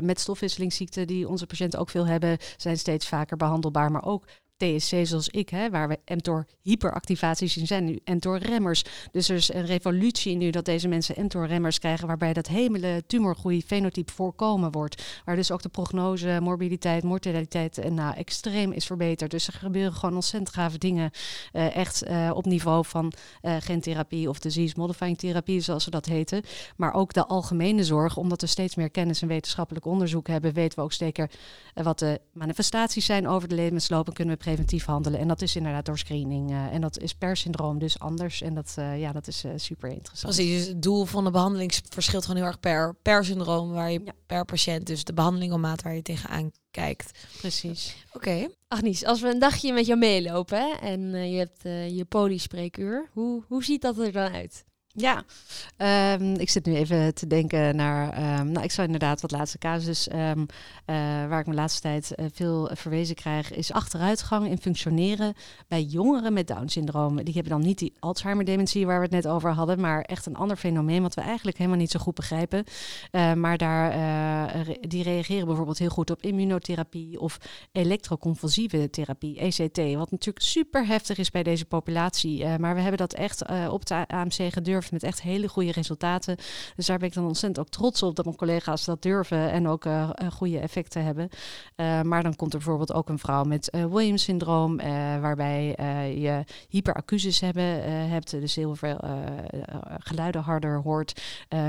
[0.00, 3.90] met stofwisselingsziekten die onze patiënten ook veel hebben, zijn steeds vaker behandelbaar.
[3.90, 4.24] Maar ook
[4.60, 8.84] TSC zoals ik, hè, waar we mTOR hyperactivaties in zijn nu mTOR remmers.
[9.12, 13.02] Dus er is een revolutie nu dat deze mensen mTOR remmers krijgen, waarbij dat hele
[13.06, 15.20] tumorgroei fenotype voorkomen wordt.
[15.24, 19.30] Waar dus ook de prognose, morbiditeit, mortaliteit en nou, extreem is verbeterd.
[19.30, 21.10] Dus er gebeuren gewoon ontzettend gave dingen,
[21.52, 26.42] uh, echt uh, op niveau van gentherapie of disease modifying therapie, zoals ze dat heten.
[26.76, 30.78] Maar ook de algemene zorg, omdat we steeds meer kennis en wetenschappelijk onderzoek hebben, weten
[30.78, 31.30] we ook zeker
[31.74, 35.20] wat de manifestaties zijn over de levensloop en kunnen we preventief handelen.
[35.20, 36.50] En dat is inderdaad door screening.
[36.50, 38.42] Uh, en dat is per syndroom dus anders.
[38.42, 40.34] En dat, uh, ja, dat is uh, super interessant.
[40.34, 43.90] Precies, dus het doel van de behandeling verschilt gewoon heel erg per, per syndroom, waar
[43.90, 44.12] je ja.
[44.26, 47.18] per patiënt, dus de behandeling op maat waar je tegenaan kijkt.
[47.38, 47.96] Precies.
[48.12, 48.16] Oké.
[48.16, 48.54] Okay.
[48.68, 51.62] Agnies, als we een dagje met jou meelopen hè, en je hebt
[51.94, 54.64] je poliespreekuur, hoe, hoe ziet dat er dan uit?
[54.92, 55.24] Ja,
[56.16, 58.38] um, ik zit nu even te denken naar.
[58.40, 60.12] Um, nou, ik zou inderdaad wat laatste casus.
[60.12, 60.46] Um, uh,
[61.28, 65.34] waar ik de laatste tijd uh, veel verwezen krijg, is achteruitgang in functioneren
[65.68, 67.24] bij jongeren met Down-syndroom.
[67.24, 70.36] Die hebben dan niet die Alzheimer-dementie waar we het net over hadden, maar echt een
[70.36, 72.64] ander fenomeen wat we eigenlijk helemaal niet zo goed begrijpen.
[73.12, 77.38] Uh, maar daar, die reageren bijvoorbeeld heel goed op immunotherapie of
[77.72, 82.58] elektroconvulsieve therapie, ECT, wat natuurlijk super heftig is bij deze populatie.
[82.58, 86.36] maar we hebben dat echt op de AMC gedurfd met echt hele goede resultaten.
[86.76, 89.68] Dus daar ben ik dan ontzettend ook trots op dat mijn collega's dat durven en
[89.68, 91.28] ook uh, goede effecten hebben.
[91.76, 94.76] Uh, maar dan komt er bijvoorbeeld ook een vrouw met Williams-syndroom,
[95.20, 95.64] waarbij
[96.18, 97.64] je hyperacusis hebben,
[98.10, 98.98] hebt, dus heel veel
[99.98, 101.22] geluiden harder hoort,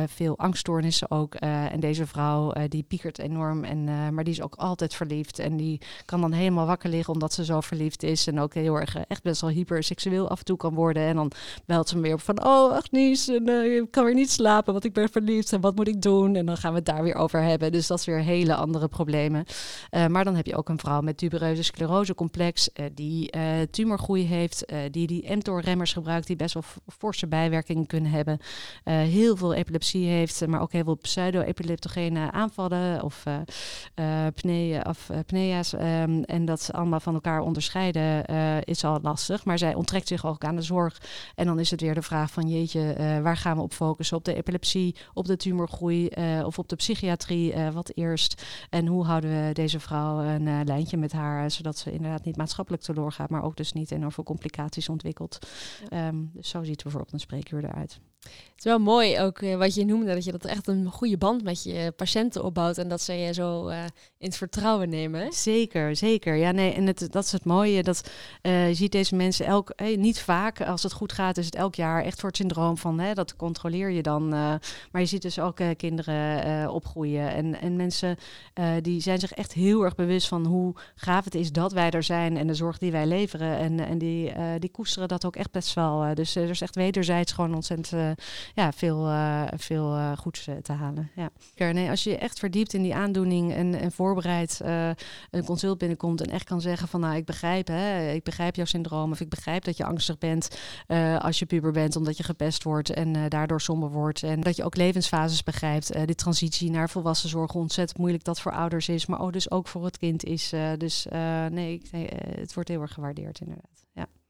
[0.08, 1.36] veel angststoornissen ook.
[1.36, 5.82] en deze vrouw die piekert enorm, en, maar die is ook altijd verliefd en die
[6.06, 9.24] kan dan helemaal wakker liggen omdat ze zo verliefd is en ook heel erg echt
[9.24, 11.04] best wel hyperseksueel af en toe kan worden.
[11.04, 11.32] En dan
[11.65, 14.73] belt ze me weer op van, oh, ach en uh, ik kan weer niet slapen,
[14.73, 16.35] want ik ben verliefd en wat moet ik doen?
[16.35, 17.71] En dan gaan we het daar weer over hebben.
[17.71, 19.45] Dus dat is weer hele andere problemen.
[19.91, 23.29] Uh, maar dan heb je ook een vrouw met tubereuze sclerosecomplex uh, die
[23.69, 26.63] tumorgroei heeft, die die mTOR-remmers gebruikt, die best wel
[26.97, 28.39] forse bijwerkingen kunnen hebben.
[28.83, 33.23] heel veel epilepsie heeft, maar ook heel veel pseudo-epileptogene aanvallen of
[34.35, 35.73] pne of, pnea's.
[35.73, 38.25] Um, en dat ze allemaal van elkaar onderscheiden
[38.65, 39.45] is al lastig.
[39.45, 41.01] Maar zij onttrekt zich ook aan de zorg.
[41.35, 44.17] En dan is het weer de vraag van jeetje, waar gaan we op focussen?
[44.17, 47.54] Op de epilepsie, op de tumorgroei uh, of op de psychiatrie?
[47.54, 48.45] Uh, wat eerst?
[48.69, 52.84] En hoe houden we deze vrouw een lijntje met haar, zodat ze inderdaad niet maatschappelijk
[52.84, 55.38] teloor gaat, maar ook dus niet enorm veel complicaties ontwikkelt?
[55.89, 56.08] Ja.
[56.08, 57.99] Um, dus zo ziet bijvoorbeeld een spreekuur eruit.
[58.62, 61.43] Is wel mooi ook uh, wat je noemde, dat je dat echt een goede band
[61.43, 63.84] met je patiënten opbouwt en dat ze je zo uh,
[64.17, 65.34] in het vertrouwen nemen.
[65.34, 66.36] Zeker, zeker.
[66.36, 68.10] Ja, nee, en het, dat is het mooie, dat
[68.41, 71.76] uh, je ziet deze mensen elk, niet vaak, als het goed gaat, is het elk
[71.76, 74.28] jaar echt voor het syndroom van, hè, dat controleer je dan.
[74.28, 78.17] maar je ziet dus ook kinderen opgroeien en, en mensen
[78.82, 82.04] die zijn zich echt heel erg bewust van hoe gaaf het is dat wij er
[82.04, 83.58] zijn en de zorg die wij leveren.
[83.58, 86.15] En, en die, die koesteren dat ook echt best wel.
[86.15, 88.17] dus er is echt wederzijds gewoon ontzettend
[88.55, 91.11] ja, veel, uh, veel uh, goeds uh, te halen.
[91.15, 91.29] Ja.
[91.71, 94.59] Nee, als je echt verdiept in die aandoening en, en voorbereid
[95.29, 98.65] een consult binnenkomt en echt kan zeggen van nou ik begrijp, hè, ik begrijp jouw
[98.65, 100.59] syndroom of ik begrijp dat je angstig bent
[101.19, 104.63] als je puber bent omdat je gepest wordt en daardoor somber wordt en dat je
[104.63, 106.05] ook levensfases begrijpt.
[106.05, 109.67] die transitie naar volwassen zorg, ontzettend moeilijk dat voor ouders is, maar ook dus ook
[109.67, 110.53] voor het kind is.
[110.77, 111.05] dus
[111.49, 112.09] nee, nee
[112.39, 113.70] het wordt heel erg gewaardeerd inderdaad.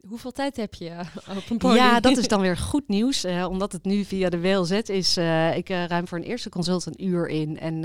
[0.07, 1.83] Hoeveel tijd heb je eh, op een podium?
[1.83, 3.25] Ja, dat is dan weer goed nieuws.
[3.25, 5.17] Uh, omdat het nu via de WLZ is.
[5.17, 7.59] Uh, ik ruim voor een eerste consult een uur in.
[7.59, 7.79] En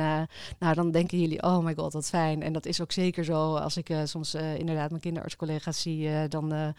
[0.58, 2.42] nou, dan denken jullie, oh my god, wat fijn.
[2.42, 3.56] En dat is ook zeker zo.
[3.56, 6.74] Als ik soms inderdaad mijn kinderartscollega's zie, dan,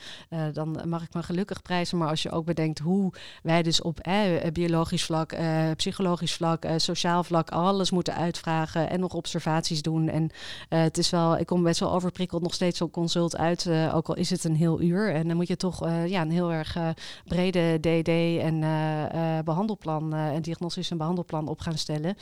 [0.53, 1.97] dan mag ik me gelukkig prijzen.
[1.97, 4.09] Maar als je ook bedenkt hoe wij dus op
[4.53, 5.35] biologisch vlak,
[5.75, 8.89] psychologisch vlak, sociaal vlak, alles moeten uitvragen.
[8.89, 10.09] En nog observaties doen.
[10.09, 10.29] En
[10.69, 13.69] het is wel, ik kom best wel overprikkeld nog steeds op consult uit.
[13.93, 15.25] ook al is het een heel uur.
[15.27, 16.89] Dan moet je toch uh, ja, een heel erg uh,
[17.25, 18.07] brede DD
[18.43, 22.15] en uh, behandelplan, en diagnostisch en behandelplan op gaan stellen.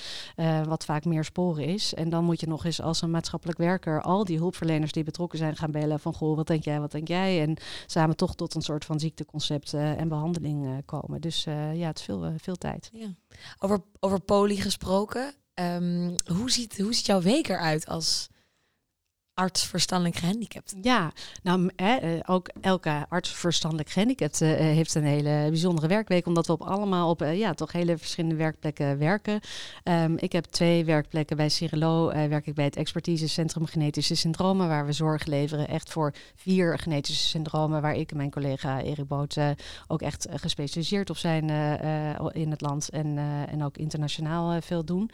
[0.68, 1.94] wat vaak meer sporen is.
[1.94, 5.38] En dan moet je nog eens als een maatschappelijk werker al die hulpverleners die betrokken
[5.38, 7.42] zijn gaan bellen van goh, wat denk jij, wat denk jij?
[7.42, 11.22] En samen toch tot een soort van ziekteconcept en behandeling komen.
[11.22, 12.90] Dus ja, het is veel, veel tijd.
[12.94, 13.08] Ja.
[13.60, 15.34] Over, over poli gesproken.
[15.54, 18.30] Um, hoe, ziet, hoe ziet jouw week eruit als
[19.36, 20.76] arts verstandelijk gehandicapt?
[20.82, 21.12] Ja,
[21.44, 26.54] nou eh, ook elke arts verstandelijk gehandicapt uh, heeft een hele bijzondere werkweek, omdat we
[26.54, 29.40] op allemaal op ja, toch hele verschillende werkplekken werken.
[29.84, 34.86] Um, ik heb twee werkplekken bij Cirelo, werk ik bij het expertisecentrum genetische syndromen, waar
[34.86, 39.38] we zorg leveren echt voor vier genetische syndromen, waar ik en mijn collega Erik Boot
[39.88, 41.50] ook echt gespecialiseerd op zijn
[42.32, 43.18] in het land en,
[43.50, 45.10] en ook internationaal veel doen.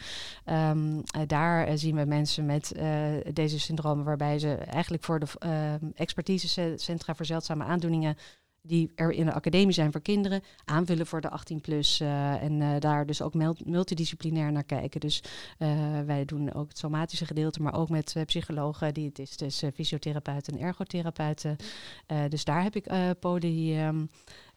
[0.45, 2.71] Um, daar zien we mensen met
[3.34, 8.17] deze syndromen waarbij ze eigenlijk voor de uh, expertisecentra voor zeldzame aandoeningen
[8.62, 12.62] die er in de academie zijn voor kinderen, aanvullen voor de 18 plus uh, en
[12.62, 13.34] uh, daar dus ook
[13.65, 15.00] multidisciplinair naar kijken.
[15.00, 15.24] Dus
[15.60, 21.56] uh, wij doen ook het somatische gedeelte, maar ook met psychologen, diëtisten, fysiotherapeuten en ergotherapeuten.
[22.30, 22.88] dus daar heb ik
[23.19, 23.89] poly.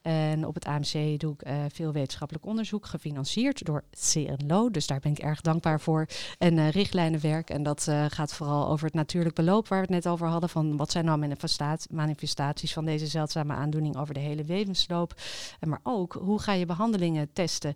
[0.05, 4.71] En op het AMC doe ik uh, veel wetenschappelijk onderzoek, gefinancierd door CNLO.
[4.71, 6.07] Dus daar ben ik erg dankbaar voor.
[6.39, 7.51] En uh, richtlijnenwerk.
[7.51, 10.49] En dat uh, gaat vooral over het natuurlijk beloop waar we het net over hadden.
[10.49, 11.37] Van wat zijn nou
[11.91, 15.15] manifestaties van deze zeldzame aandoening over de hele levensloop.
[15.61, 17.75] En maar ook, hoe ga je behandelingen testen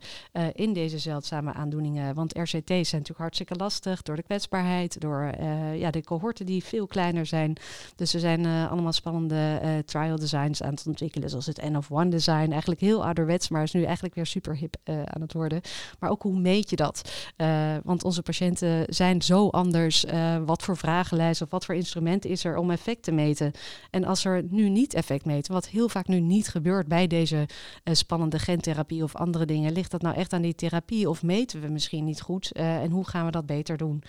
[0.53, 2.15] in deze zeldzame aandoeningen?
[2.15, 5.33] Want RCT's zijn natuurlijk hartstikke lastig door de kwetsbaarheid, door
[5.75, 7.57] ja, de cohorten die veel kleiner zijn.
[7.97, 12.11] Dus er zijn allemaal spannende trial designs aan het ontwikkelen, zoals het N of One
[12.19, 12.51] design.
[12.51, 15.61] Eigenlijk heel ouderwets, maar is nu eigenlijk weer super hip uh, aan het worden.
[15.99, 17.13] Maar ook hoe meet je dat?
[17.37, 20.05] Uh, want onze patiënten zijn zo anders.
[20.05, 23.53] Uh, wat voor vragenlijst of wat voor instrument is er om effect te meten?
[23.91, 27.47] En als er nu niet effect meten, wat heel vaak nu niet gebeurt bij deze
[27.85, 31.69] spannende gentherapie of andere dingen, ligt dat nou echt aan die therapie of meten we
[31.69, 32.53] misschien niet goed?
[32.53, 34.03] en hoe gaan we dat beter doen?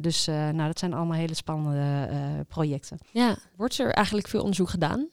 [0.00, 2.98] dus nou, dat zijn allemaal hele spannende projecten.
[3.12, 5.08] Ja, wordt er eigenlijk veel onderzoek gedaan?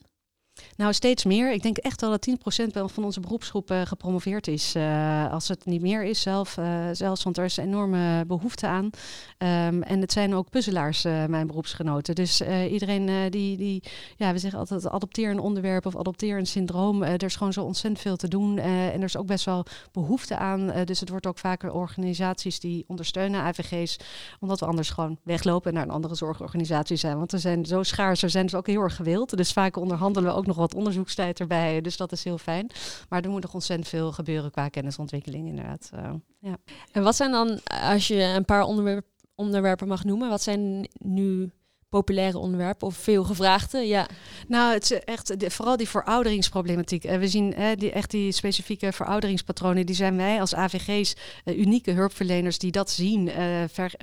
[0.76, 1.52] Nou, steeds meer.
[1.52, 4.76] Ik denk echt wel dat 10% van onze beroepsgroep uh, gepromoveerd is.
[4.76, 8.66] Uh, als het niet meer is zelf, uh, zelfs, want er is een enorme behoefte
[8.66, 8.84] aan.
[8.84, 12.14] Um, en het zijn ook puzzelaars, mijn beroepsgenoten.
[12.14, 13.82] Dus iedereen die, die,
[14.16, 17.02] ja, we zeggen altijd adopteer een onderwerp of adopteer een syndroom.
[17.02, 18.58] er is gewoon zo ontzettend veel te doen.
[18.58, 20.72] en er is ook best wel behoefte aan.
[20.84, 23.96] dus het wordt ook vaker organisaties die ondersteunen AVG's.
[24.40, 27.18] Omdat we anders gewoon weglopen en naar een andere zorgorganisatie zijn.
[27.18, 29.36] Want we zijn zo schaars, er zijn dus ook heel erg gewild.
[29.36, 31.80] Dus vaak onderhandelen we ook nog wat onderzoekstijd erbij.
[31.80, 32.70] Dus dat is heel fijn.
[33.08, 35.90] Maar er moet nog ontzettend veel gebeuren qua kennisontwikkeling inderdaad.
[35.94, 36.56] Uh, ja.
[36.92, 41.50] En wat zijn dan, als je een paar onderwerp, onderwerpen mag noemen, wat zijn nu
[41.94, 43.78] populaire onderwerp of veel gevraagde?
[43.78, 44.08] Ja.
[44.48, 47.04] Nou, het is echt vooral die verouderingsproblematiek.
[47.04, 49.86] Uh, we zien uh, die, echt die specifieke verouderingspatronen.
[49.86, 53.30] Die zijn wij als AVG's uh, unieke hulpverleners die dat zien.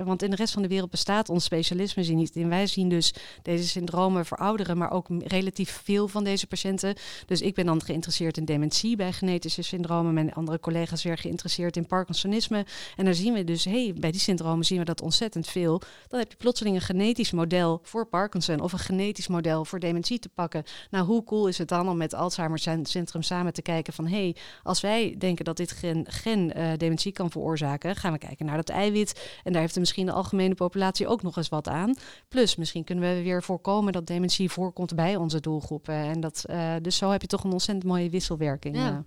[0.04, 2.36] Want in de rest van de wereld bestaat ons specialisme niet.
[2.36, 6.94] En wij zien dus deze syndromen verouderen, maar ook relatief veel van deze patiënten.
[7.26, 10.14] Dus ik ben dan geïnteresseerd in dementie bij genetische syndromen.
[10.14, 12.66] Mijn andere collega's weer geïnteresseerd in Parkinsonisme.
[12.96, 15.80] En daar zien we dus, hey, bij die syndromen zien we dat ontzettend veel.
[16.08, 20.18] Dan heb je plotseling een genetisch model voor Parkinson of een genetisch model voor dementie
[20.18, 20.64] te pakken.
[20.90, 24.22] Nou, hoe cool is het dan om met Alzheimer Centrum samen te kijken van hé,
[24.22, 28.46] hey, als wij denken dat dit gen, gen uh, dementie kan veroorzaken, gaan we kijken
[28.46, 29.40] naar dat eiwit.
[29.44, 31.94] En daar heeft de misschien de algemene populatie ook nog eens wat aan.
[32.28, 35.94] Plus, misschien kunnen we weer voorkomen dat dementie voorkomt bij onze doelgroepen.
[35.94, 38.76] En dat, uh, dus zo heb je toch een ontzettend mooie wisselwerking.
[38.76, 39.04] Ja.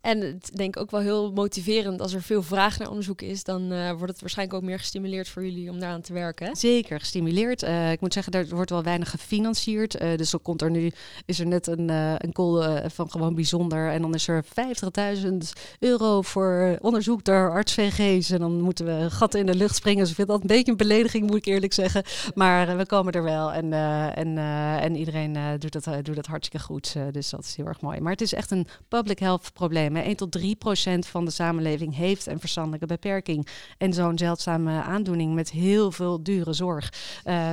[0.00, 3.44] En het denk ik ook wel heel motiverend als er veel vraag naar onderzoek is,
[3.44, 6.56] dan uh, wordt het waarschijnlijk ook meer gestimuleerd voor jullie om daaraan te werken.
[6.56, 7.62] Zeker gestimuleerd.
[7.62, 10.02] ik moet zeggen, er wordt wel weinig gefinancierd.
[10.02, 10.90] Uh, dus dan komt er nu,
[11.26, 13.90] is er net een, uh, een call uh, van gewoon bijzonder.
[13.90, 15.30] En dan is er 50.000
[15.78, 18.30] euro voor onderzoek door arts-VG's.
[18.30, 20.00] En dan moeten we gaten in de lucht springen.
[20.00, 22.02] Dus ik vind dat een beetje een belediging, moet ik eerlijk zeggen.
[22.34, 23.52] Maar we komen er wel.
[23.52, 23.72] En,
[24.14, 24.38] en,
[24.82, 26.96] en iedereen doet, dat, doet dat hartstikke goed.
[27.12, 28.00] dus dat is heel erg mooi.
[28.00, 29.96] Maar het is echt een public health probleem.
[29.96, 33.46] 1 tot 3 procent van de samenleving heeft een verstandelijke beperking.
[33.78, 36.92] En zo'n zeldzame aandoening met heel veel dure zorg.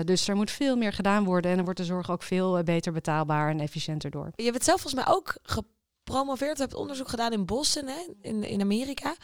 [0.05, 1.49] dus er moet veel meer gedaan worden.
[1.49, 4.29] En dan wordt de zorg ook veel eh, beter betaalbaar en efficiënter door.
[4.35, 5.37] Je hebt zelf volgens mij ook
[6.09, 9.15] gepromoveerd, hebt onderzoek gedaan in Boston, hè, in, in Amerika.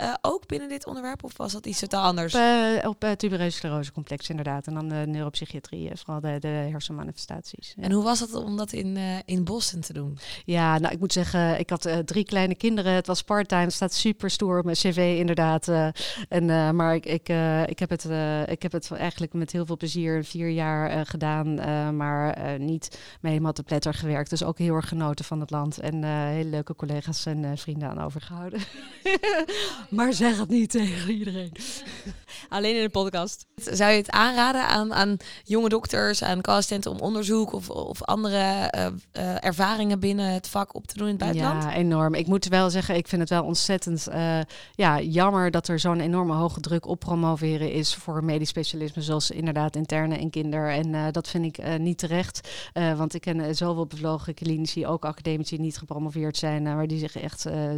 [0.00, 2.34] Uh, ook binnen dit onderwerp, of was dat iets totaal anders?
[2.34, 4.66] Op, uh, op uh, tubereuze sclerosecomplex inderdaad.
[4.66, 7.74] En dan de neuropsychiatrie, vooral de, de hersenmanifestaties.
[7.76, 7.82] Ja.
[7.82, 10.18] En hoe was het om dat in, in Boston te doen?
[10.44, 12.92] Ja, nou ik moet zeggen, ik had drie kleine kinderen.
[12.92, 15.68] Het was part-time, het staat super stoer op mijn cv inderdaad.
[16.28, 17.28] en, maar ik, ik,
[17.66, 18.04] ik, heb het,
[18.48, 21.54] ik heb het eigenlijk met heel veel plezier vier jaar gedaan.
[21.96, 24.30] maar niet mee helemaal te pletter gewerkt.
[24.30, 25.78] Dus ook heel erg genoten van het land.
[25.78, 26.04] En
[26.34, 28.60] hele leuke collega's en eh, vrienden aan overgehouden.
[29.90, 31.52] maar zeg het niet tegen iedereen.
[32.48, 33.46] Alleen in de podcast.
[33.54, 38.36] Zou je het aanraden aan, aan jonge dokters, aan co-assistenten om onderzoek of, of andere
[38.36, 41.62] eh, eh, ervaringen binnen het vak op te doen in het buitenland?
[41.62, 42.14] Ja, enorm.
[42.14, 44.08] Ik moet wel zeggen, ik vind het wel ontzettend
[44.74, 49.30] ja, jammer dat er zo'n enorme hoge druk op promoveren is voor medisch specialisme, zoals
[49.30, 50.70] inderdaad interne en kinder.
[50.70, 52.48] En dat vind ik niet terecht,
[52.96, 57.16] want ik ken zoveel bevlogen klinici, ook academici niet gepromoveerd zijn, eh, maar die zich
[57.16, 57.70] echt eh,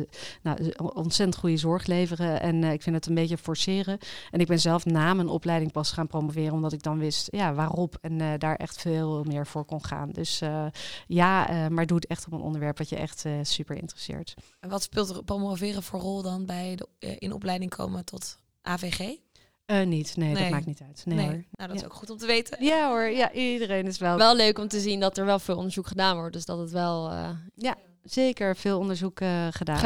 [0.42, 2.40] nou, ontzettend goede zorg leveren.
[2.40, 3.98] En eh, ik vind het een beetje forceren.
[4.30, 7.54] En ik ben zelf na mijn opleiding pas gaan promoveren, omdat ik dan wist ja,
[7.54, 10.10] waarop en eh, daar echt veel meer voor kon gaan.
[10.10, 10.66] Dus eh,
[11.06, 14.34] ja, eh, maar doe het echt op een onderwerp wat je echt eh, super interesseert.
[14.60, 19.14] En wat speelt er promoveren voor rol dan bij de, in opleiding komen tot AVG?
[19.66, 20.42] Eh, niet, nee, Nee.
[20.42, 21.02] dat maakt niet uit.
[21.06, 21.28] Nee, hoor.
[21.32, 21.86] Nou, dat is Ja.
[21.86, 22.64] ook goed om te weten.
[22.64, 25.56] Ja hoor, ja, iedereen is wel, Wel leuk om te zien dat er wel veel
[25.56, 26.32] onderzoek gedaan wordt.
[26.32, 27.30] Dus dat het wel eh,
[28.06, 29.78] zeker veel onderzoek eh, gedaan.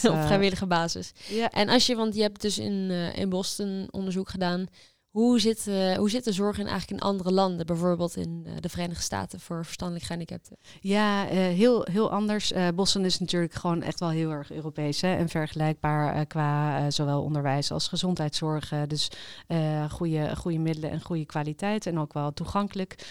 [0.00, 0.20] inderdaad.
[0.20, 1.12] op vrijwillige basis.
[1.28, 1.50] Ja.
[1.50, 4.66] En als je, want je hebt dus in, eh, in Boston onderzoek gedaan.
[5.18, 7.66] Hoe zit, eh, hoe zit de zorg in eigenlijk in andere landen?
[7.66, 10.56] Bijvoorbeeld in eh, de Verenigde Staten voor verstandelijk gehandicapten.
[10.80, 12.52] Ja, eh, heel, heel anders.
[12.74, 17.70] Boston is natuurlijk gewoon echt wel heel erg Europees hè, en vergelijkbaar qua zowel onderwijs
[17.70, 18.72] als gezondheidszorg.
[18.86, 19.10] dus
[19.90, 23.06] goede, goede middelen en goede kwaliteit en ook wel toegankelijk.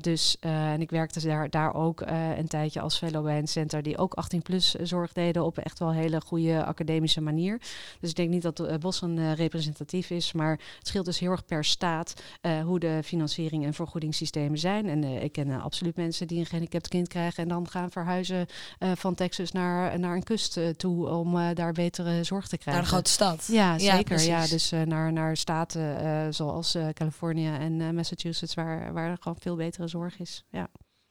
[0.00, 2.00] Dus, en ik werkte daar, daar ook
[2.36, 5.92] een tijdje als fellow bij een center die ook 18-plus zorg deden op echt wel
[5.92, 7.60] hele goede academische manier.
[8.00, 11.64] Dus ik denk niet dat Boston representatief is, maar het scheelt dus heel erg per
[11.64, 14.88] staat eh, hoe de financiering en vergoedingssystemen zijn.
[14.88, 17.90] En eh, ik ken eh, absoluut mensen die een gehandicapt kind krijgen en dan gaan
[17.90, 18.46] verhuizen
[18.94, 22.82] van Texas naar, naar een kust toe om daar betere zorg te Naar krijgen.
[22.82, 23.48] de grote stad.
[23.52, 24.20] Ja, zeker.
[24.20, 29.88] Ja, dus naar, naar staten zoals Californië en Massachusetts, waar, waar er gewoon veel betere
[29.88, 30.44] zorg is.
[30.50, 30.68] Ja.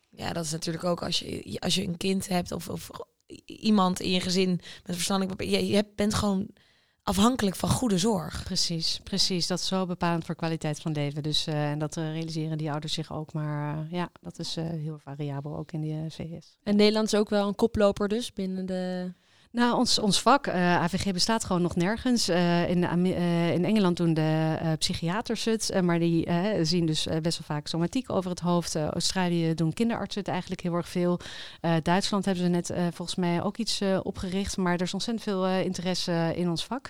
[0.09, 2.89] Ja, dat is natuurlijk ook als je, als je een kind hebt of, of
[3.45, 4.49] iemand in je gezin
[4.85, 5.41] met verstandelijk.
[5.41, 6.47] Je, je bent gewoon
[7.07, 8.43] afhankelijk van goede zorg.
[8.43, 9.47] Precies, precies.
[9.47, 11.23] Dat is zo bepalend voor kwaliteit van leven.
[11.23, 13.33] Dus, eh, en dat eh, realiseren die ouders zich ook.
[13.33, 16.57] Maar eh, ja, dat is eh, heel variabel ook in de VS.
[16.63, 19.13] En Nederland is ook wel een koploper dus binnen de...
[19.51, 22.27] Nou, ons, ons vak, eh, AVG, bestaat gewoon nog nergens.
[22.27, 26.27] Eh, in, eh, in Engeland doen de psychiaters het, maar die
[26.61, 28.75] zien dus best wel vaak somatiek over het hoofd.
[28.75, 31.19] Australië doen kinderartsen het eigenlijk heel erg veel.
[31.83, 36.33] Duitsland hebben ze net volgens mij ook iets opgericht, maar er is ontzettend veel interesse
[36.35, 36.89] in ons vak.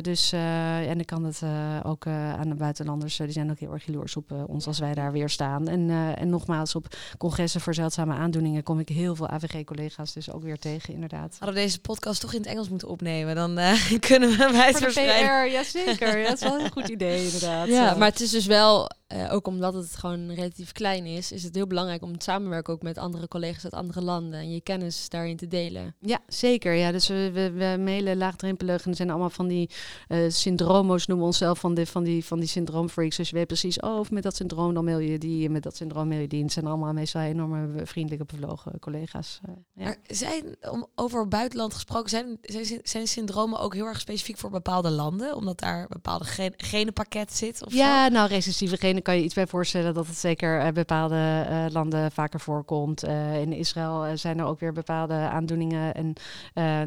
[0.00, 1.42] Dus, en ik kan het
[1.82, 5.12] ook aan de buitenlanders, die zijn ook heel erg jaloers op ons als wij daar
[5.12, 5.68] weer staan.
[5.68, 6.86] En, en nogmaals, op
[7.18, 11.36] congressen voor zeldzame aandoeningen kom ik heel veel AVG-collega's dus ook weer tegen, inderdaad.
[11.38, 13.72] Hadden deze podcast toch in het Engels moeten opnemen, dan eh,
[14.08, 15.50] kunnen we het Voor verspreiden.
[15.50, 16.18] PR, ja zeker.
[16.18, 17.68] Ja, dat is wel een goed idee inderdaad.
[17.68, 21.42] Ja, maar het is dus wel, eh, ook omdat het gewoon relatief klein is, is
[21.42, 24.60] het heel belangrijk om te samenwerken ook met andere collega's uit andere landen en je
[24.60, 25.94] kennis daarin te delen.
[26.00, 26.72] Ja, zeker.
[26.72, 29.70] Ja, dus we, we, we mailen laagdrempelig en er zijn allemaal van die
[30.08, 33.16] eh syndromo's, noemen we onszelf, van, de, van, die, van die syndroomfreaks.
[33.16, 35.62] Dus je weet precies, oh, of met dat syndroom dan mail je die, en met
[35.62, 36.38] dat syndroom mail je die.
[36.38, 39.40] En het zijn allemaal meestal enorme vriendelijke, bevlogen collega's.
[39.42, 39.84] eh, ja.
[39.84, 44.50] Maar zijn, om, over buitenland gesproken, zijn, zijn, zijn syndromen ook heel erg specifiek voor
[44.50, 45.36] bepaalde landen?
[45.36, 47.66] Omdat daar een bepaalde gen, genenpakket zit?
[47.66, 48.12] Of Ja, zo?
[48.12, 52.12] nou, recessieve genen kan je iets bij voorstellen dat het zeker eh, bepaalde eh, landen
[52.12, 53.02] vaker voorkomt.
[53.02, 55.94] Eh, in Israël zijn er ook weer bepaalde aandoeningen.
[55.94, 56.14] En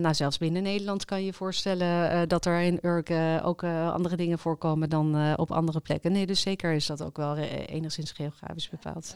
[0.02, 3.12] nou, zelfs binnen Nederland kan je je voorstellen dat er in Urk
[3.44, 6.12] ook andere dingen voorkomen dan op andere plekken.
[6.12, 9.14] Nee, dus zeker is dat ook wel enigszins geografisch bepaald.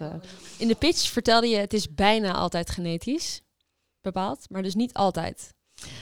[0.57, 3.41] In de pitch vertelde je, het is bijna altijd genetisch
[4.01, 5.55] bepaald, maar dus niet altijd.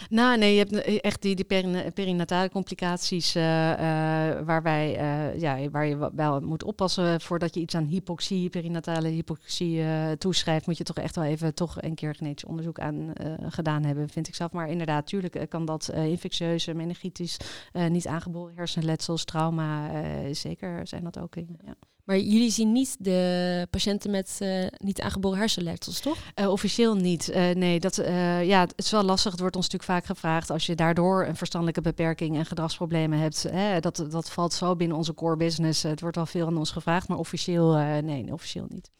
[0.09, 4.95] Nou, nee, je hebt eh, echt die, die perina- perinatale complicaties eh, eh, waar, wij,
[4.97, 10.11] eh, ja, waar je wel moet oppassen voordat je iets aan hypoxie, perinatale hypoxie eh,
[10.11, 13.83] toeschrijft, moet je toch echt wel even toch een keer genetisch onderzoek aan eh, gedaan
[13.83, 14.51] hebben, vind ik zelf.
[14.51, 17.37] Maar inderdaad, tuurlijk eh, kan dat eh, infectieuze, meningitis,
[17.71, 21.35] eh, niet aangeboren hersenletsels, trauma, eh, zeker zijn dat ook.
[21.35, 21.75] Ja.
[22.05, 26.17] Maar jullie zien niet de patiënten met eh, niet aangeboren hersenletsels, toch?
[26.33, 27.29] Eh, officieel niet.
[27.29, 27.95] Eh, nee, dat,
[28.41, 29.31] ja, het is wel lastig.
[29.31, 33.43] Het wordt ons natuurlijk vaak gevraagd als je daardoor een verstandelijke beperking en gedragsproblemen hebt.
[33.43, 35.83] Hè, dat, dat valt zo binnen onze core business.
[35.83, 38.91] Het wordt wel veel aan ons gevraagd, maar officieel, nee, officieel niet.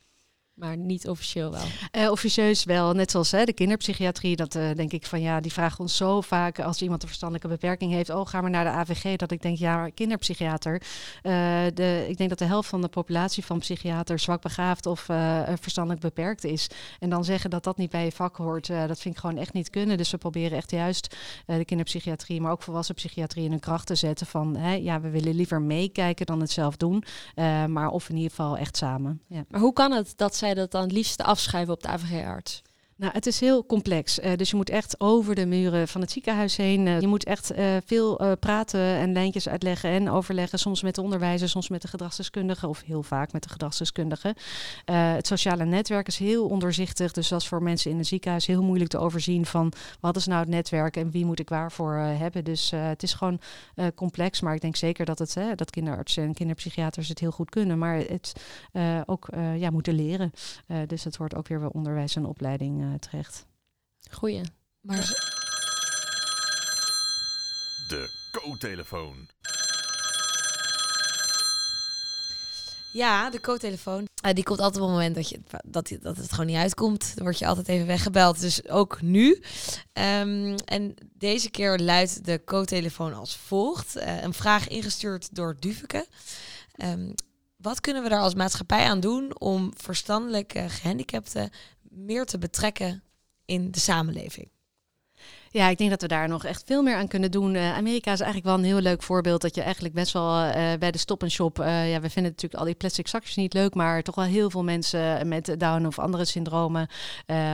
[0.56, 1.62] Maar niet officieel wel.
[1.92, 4.36] Eh, officieus wel, net zoals hè, de kinderpsychiatrie.
[4.36, 7.48] Dat eh, denk ik van ja, die vragen ons zo vaak als iemand een verstandelijke
[7.50, 8.10] beperking heeft.
[8.10, 9.16] Oh, ga maar naar de AVG.
[9.16, 10.82] Dat ik denk, ja, maar kinderpsychiater.
[11.22, 11.32] eh,
[11.74, 15.42] de, ik denk dat de helft van de populatie van psychiaters zwak begaafd of eh,
[15.62, 16.68] verstandelijk beperkt is.
[17.00, 19.38] En dan zeggen dat dat niet bij je vak hoort, eh, dat vind ik gewoon
[19.38, 19.98] echt niet kunnen.
[19.98, 21.16] Dus we proberen echt juist
[21.46, 24.28] eh, de kinderpsychiatrie, maar ook volwassen psychiatrie in hun kracht te zetten.
[24.28, 27.04] Van hè, ja, we willen liever meekijken dan het zelf doen.
[27.36, 29.22] Eh, maar of in ieder geval echt samen.
[29.28, 29.46] Ja.
[29.50, 32.62] Maar hoe kan het dat dat dan het liefste afschrijven op de AVG-arts?
[32.98, 34.20] Nou, het is heel complex.
[34.20, 36.86] Uh, dus je moet echt over de muren van het ziekenhuis heen.
[36.86, 40.60] Uh, je moet echt uh, veel praten en lijntjes uitleggen en overleggen.
[40.60, 44.36] Soms met de onderwijzer, soms met de gedragsdeskundige of heel vaak met de gedragsdeskundige.
[44.86, 47.12] het sociale netwerk is heel ondoorzichtig.
[47.12, 50.26] Dus dat is voor mensen in een ziekenhuis heel moeilijk te overzien van wat is
[50.26, 52.44] nou het netwerk en wie moet ik waarvoor hebben.
[52.44, 53.40] Dus het is gewoon
[53.96, 54.42] complex.
[54.42, 57.78] Maar ik denk zeker dat, het, dat kinderartsen en kinderpsychiaters het heel goed kunnen.
[57.78, 58.34] Maar het
[59.06, 59.28] ook
[59.58, 60.32] ja, moeten leren.
[60.88, 63.46] dus het wordt ook weer wel onderwijs en opleiding uh, terecht.
[64.12, 64.42] Goeie.
[64.82, 65.34] Maar...
[67.88, 69.28] De co-telefoon.
[72.94, 74.08] Ja, de co-telefoon.
[74.26, 77.16] Uh, die komt altijd op het moment dat, je, dat, dat het gewoon niet uitkomt.
[77.16, 78.40] Dan word je altijd even weggebeld.
[78.40, 79.42] Dus ook nu.
[79.94, 83.98] Um, en deze keer luidt de co-telefoon als volgt.
[83.98, 86.08] Uh, een vraag ingestuurd door Duveke.
[86.84, 87.14] Um,
[87.58, 91.50] wat kunnen we daar als maatschappij aan doen om verstandelijk gehandicapten
[91.96, 93.04] meer te betrekken
[93.46, 94.50] in de samenleving.
[95.56, 97.54] Ja, ik denk dat we daar nog echt veel meer aan kunnen doen.
[97.54, 100.54] Uh, Amerika is eigenlijk wel een heel leuk voorbeeld dat je eigenlijk best wel uh,
[100.80, 101.60] bij de stop en shop.
[101.60, 104.50] Uh, ja, we vinden natuurlijk al die plastic zakjes niet leuk, maar toch wel heel
[104.50, 106.88] veel mensen met Down of andere syndromen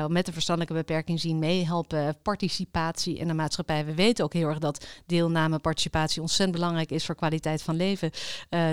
[0.07, 2.15] met een verstandelijke beperking zien meehelpen.
[2.21, 3.85] Participatie in de maatschappij.
[3.85, 8.11] We weten ook heel erg dat deelname, participatie ontzettend belangrijk is voor kwaliteit van leven.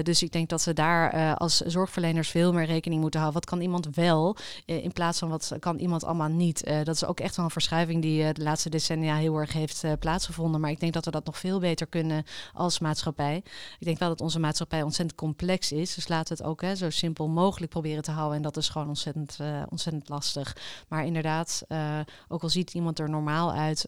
[0.02, 3.40] dus ik denk dat we daar als zorgverleners veel meer rekening moeten houden.
[3.40, 6.70] Wat kan iemand wel in plaats van wat kan iemand allemaal niet?
[6.84, 9.92] dat is ook echt wel een verschuiving die de laatste decennia heel erg heeft uh,
[9.98, 10.60] plaatsgevonden.
[10.60, 13.36] Maar ik denk dat we dat nog veel beter kunnen als maatschappij.
[13.78, 15.94] Ik denk wel dat onze maatschappij ontzettend complex is.
[15.94, 18.36] Dus laten we het ook hè, zo simpel mogelijk proberen te houden.
[18.36, 20.56] En dat is gewoon ontzettend, uh, ontzettend lastig.
[20.88, 21.98] Maar inderdaad, uh,
[22.28, 23.86] ook al ziet iemand er normaal uit,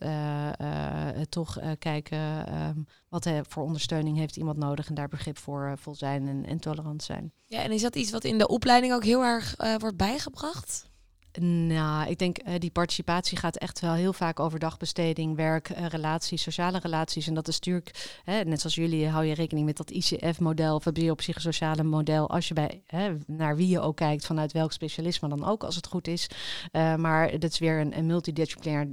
[1.28, 2.18] toch kijken
[2.54, 4.88] um, wat voor ondersteuning heeft iemand nodig.
[4.88, 7.32] En daar begrip voor vol zijn en, en tolerant zijn.
[7.46, 10.89] Ja, en is dat iets wat in de opleiding ook heel erg wordt bijgebracht?
[11.38, 15.86] Nou, ik denk uh, die participatie gaat echt wel heel vaak over dagbesteding, werk, uh,
[15.86, 17.26] relaties, sociale relaties.
[17.26, 20.84] En dat is natuurlijk, hè, net zoals jullie, hou je rekening met dat ICF-model of
[20.84, 22.30] het biopsychosociale model.
[22.30, 25.76] Als je bij, hè, naar wie je ook kijkt, vanuit welk specialisme dan ook, als
[25.76, 26.30] het goed is.
[26.72, 28.88] Uh, maar dat is weer een, een multidisciplinair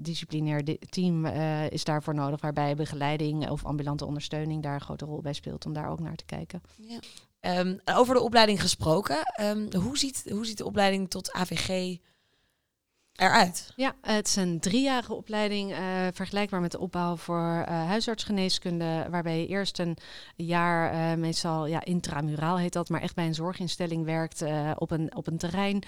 [0.00, 1.26] disciplinair team
[1.70, 5.72] is daarvoor nodig, waarbij begeleiding of ambulante ondersteuning daar een grote rol bij speelt om
[5.72, 6.62] daar ook naar te kijken.
[6.76, 6.98] Ja.
[7.46, 11.96] Um, over de opleiding gesproken, um, hoe, ziet, hoe ziet de opleiding tot AVG
[13.76, 15.78] Ja, het is een driejarige opleiding, uh,
[16.12, 19.96] vergelijkbaar met de opbouw voor uh, huisartsgeneeskunde, waarbij je eerst een
[20.34, 24.44] jaar, uh, meestal ja, intramuraal heet dat, maar echt bij een zorginstelling werkt
[24.78, 25.82] op, een, op een terrein,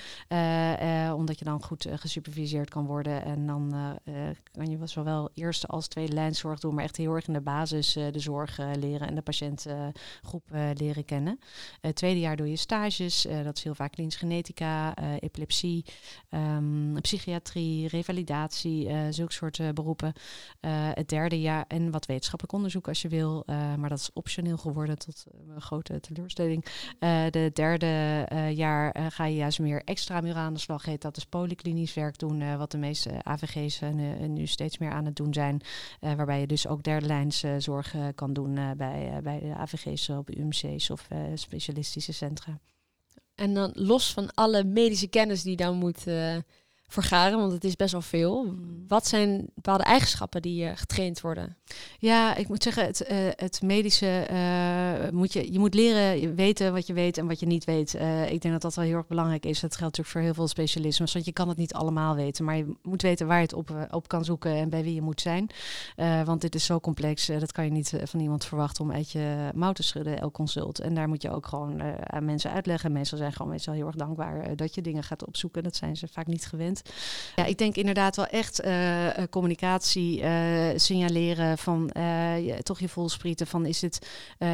[1.15, 3.25] omdat je dan goed gesuperviseerd kan worden.
[3.25, 3.75] En dan
[4.53, 7.93] kan je zowel eerste als tweede lijnzorg doen, maar echt heel erg in de basis
[7.93, 11.39] de zorg leren en de patiëntgroep leren kennen.
[11.81, 15.85] Het tweede jaar doe je stages, dat is heel vaak klinisch genetica, epilepsie,
[16.31, 20.13] um, psychiatrie, revalidatie, uh, zulke soort uh, beroepen.
[20.61, 24.57] Uh, het derde jaar en wat wetenschappelijk onderzoek als je wil, maar dat is optioneel
[24.57, 26.65] geworden tot een grote teleurstelling.
[27.31, 31.95] de derde jaar ga je juist meer extramural aan de slag, heet dat is polyklinisch
[31.95, 33.81] werk doen, wat de meeste AVG's
[34.29, 35.61] nu steeds meer aan het doen zijn.
[36.01, 40.91] waarbij je dus ook derde lijns zorg kan doen bij, bij de AVG's op UMC's
[40.91, 42.59] of specialistische centra.
[43.39, 46.05] En dan los van alle medische kennis die dan moet
[46.89, 48.45] vergaren, want het is best wel veel.
[48.45, 48.85] Mm.
[48.89, 51.57] Wat zijn bepaalde eigenschappen die uh, getraind worden?
[51.99, 56.73] Ja, ik moet zeggen, het, uh, het medische uh, moet je, je moet leren weten
[56.73, 57.95] wat je weet en wat je niet weet.
[58.29, 59.61] ik denk dat dat wel heel erg belangrijk is.
[59.61, 62.57] Dat geldt natuurlijk voor heel veel specialismes, want je kan het niet allemaal weten, maar
[62.57, 65.21] je moet weten waar je het op, op kan zoeken en bij wie je moet
[65.21, 65.51] zijn.
[66.25, 69.51] want dit is zo complex, dat kan je niet van iemand verwachten om uit je
[69.55, 70.81] mouw te schudden, elk consult.
[70.81, 72.93] En daar moet je ook gewoon aan mensen uitleggen.
[72.93, 75.63] Mensen zijn gewoon meestal heel erg dankbaar dat je dingen gaat opzoeken.
[75.63, 76.78] Dat zijn ze vaak niet gewend.
[77.37, 81.91] Ja, ik denk inderdaad wel echt uh, communicatie uh, signaleren van
[82.63, 84.09] toch je volsprieten van is dit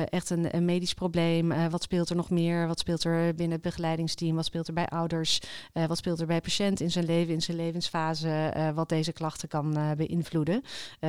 [0.08, 1.70] echt een, een, medisch probleem?
[1.70, 2.66] wat speelt er nog meer?
[2.66, 4.36] Wat speelt er binnen het begeleidingsteam?
[4.36, 5.40] Wat speelt er bij ouders?
[5.72, 8.52] wat speelt er bij patiënt in zijn leven, in zijn levensfase?
[8.74, 10.62] wat deze klachten kan beïnvloeden.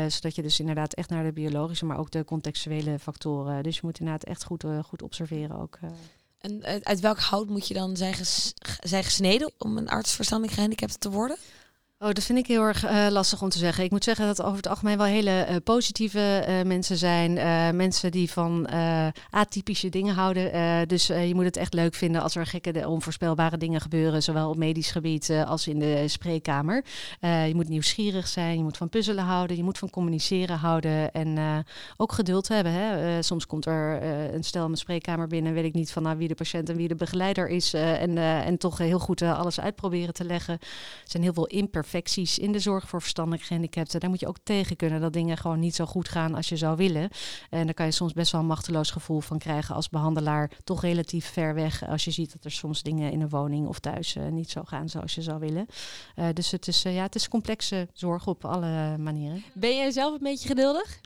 [0.07, 3.63] zodat je dus inderdaad echt naar de biologische, maar ook de contextuele factoren.
[3.63, 5.79] Dus je moet inderdaad echt goed, goed observeren ook.
[6.45, 8.15] En uit welk hout moet je dan zijn,
[8.79, 11.37] zijn gesneden om een arts verstandelijk gehandicapt te worden?
[12.05, 13.83] Oh, dat vind ik heel erg eh, lastig om te zeggen.
[13.83, 17.33] Ik moet zeggen dat over het algemeen wel hele eh, positieve eh, mensen zijn.
[17.75, 18.67] Mensen die van
[19.29, 20.87] atypische dingen houden.
[20.87, 24.23] Dus je moet het echt leuk vinden als er gekke, de- onvoorspelbare dingen gebeuren.
[24.23, 26.85] Zowel op medisch gebied als in de spreekkamer.
[27.19, 31.11] Je moet nieuwsgierig zijn, je moet van puzzelen houden, je moet van communiceren houden.
[31.11, 31.65] En
[31.97, 32.71] ook geduld hebben.
[32.73, 33.21] Hè?
[33.21, 34.03] Soms komt er
[34.33, 35.53] een stel in mijn spreekkamer binnen.
[35.53, 37.73] Weet ik niet van nou, wie de patiënt en wie de begeleider is.
[37.73, 40.53] en, en toch heel goed alles uitproberen te leggen.
[40.53, 40.67] Er
[41.03, 41.93] zijn heel veel imperfecties
[42.37, 43.99] in de zorg voor verstandelijk gehandicapten.
[43.99, 46.57] Daar moet je ook tegen kunnen dat dingen gewoon niet zo goed gaan als je
[46.57, 47.09] zou willen.
[47.49, 50.51] En daar kan je soms best wel een machteloos gevoel van krijgen als behandelaar.
[50.63, 53.79] Toch relatief ver weg als je ziet dat er soms dingen in een woning of
[53.79, 55.65] thuis eh, niet zo gaan zoals je zou willen.
[56.15, 59.43] Eh, dus het is, eh, ja, het is complexe zorg op alle manieren.
[59.53, 61.01] Ben jij zelf een beetje geduldig?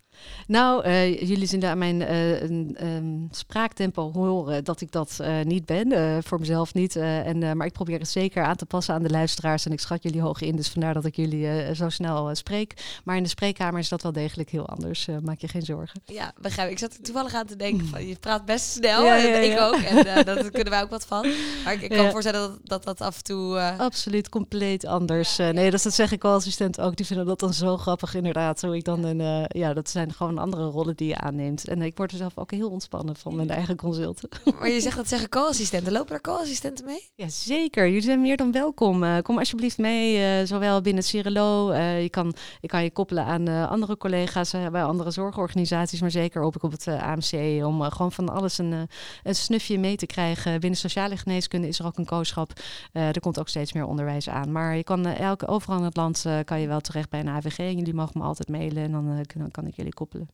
[0.47, 6.23] Nou, eh, jullie zullen aan mijn ehm, spraaktempo horen dat ik dat eh, niet ben.
[6.23, 6.95] voor mezelf niet.
[6.95, 9.65] en, maar ik probeer het zeker aan te passen aan de luisteraars.
[9.65, 12.99] En ik schat jullie hoog in, dus vandaar dat ik jullie zo snel spreek.
[13.03, 15.07] Maar in de spreekkamer is dat wel degelijk heel anders.
[15.23, 16.01] maak je geen zorgen.
[16.05, 16.73] Ja, begrijp ik.
[16.73, 19.03] Ik zat er toevallig aan te denken van, je praat best snel.
[19.03, 19.81] Ja, en ja, ik ook.
[19.81, 21.27] En uh, daar kunnen wij ook wat van.
[21.63, 23.55] Maar ik, ik kan me voorstellen dat, dat dat af en toe...
[23.55, 23.79] Uh...
[23.79, 25.39] Absoluut compleet anders.
[25.39, 26.95] Uh, nee, dus dat zeg ik al assistent ook.
[26.95, 28.61] Die vinden dat dan zo grappig inderdaad.
[28.61, 31.67] Hoe ik dan een, uh, ja, dat zijn gewoon andere rollen die je aanneemt.
[31.67, 34.29] En ik word er zelf ook heel ontspannen van mijn eigen consulten.
[34.59, 35.91] Maar je zegt dat zeggen co-assistenten.
[35.91, 37.09] Lopen er co-assistenten mee?
[37.15, 37.85] Ja, zeker.
[37.85, 39.03] Jullie zijn meer dan welkom.
[39.03, 41.71] Uh, kom alsjeblieft mee, uh, zowel binnen Cirelo.
[41.71, 46.41] Uh, je kan, je kan je koppelen aan andere collega's bij andere zorgorganisaties, maar zeker
[46.41, 47.65] ook op het AMC.
[47.65, 48.87] Om gewoon van alles een,
[49.23, 50.59] een snufje mee te krijgen.
[50.59, 52.51] Binnen sociale geneeskunde is er ook een kooschap.
[52.91, 54.51] er komt ook steeds meer onderwijs aan.
[54.51, 57.57] Maar je kan elke, overal in het land kan je wel terecht bij een AVG.
[57.57, 60.29] En jullie mogen me altijd mailen en dan, dan kan ik jullie koppelen.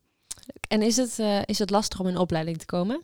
[0.67, 3.01] En is het, uh, is het lastig om in opleiding te komen?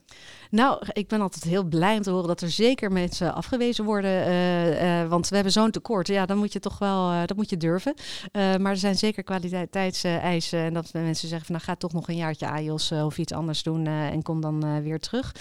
[0.49, 4.27] Nou, ik ben altijd heel blij om te horen dat er zeker mensen afgewezen worden.
[4.27, 6.07] Uh, uh, want we hebben zo'n tekort.
[6.07, 7.93] Ja, dan moet je toch wel, dat moet je durven.
[8.33, 10.59] maar er zijn zeker kwaliteitseisen.
[10.59, 13.63] En dat mensen zeggen van nou ga toch nog een jaartje AIOS of iets anders
[13.63, 15.35] doen en kom dan weer terug.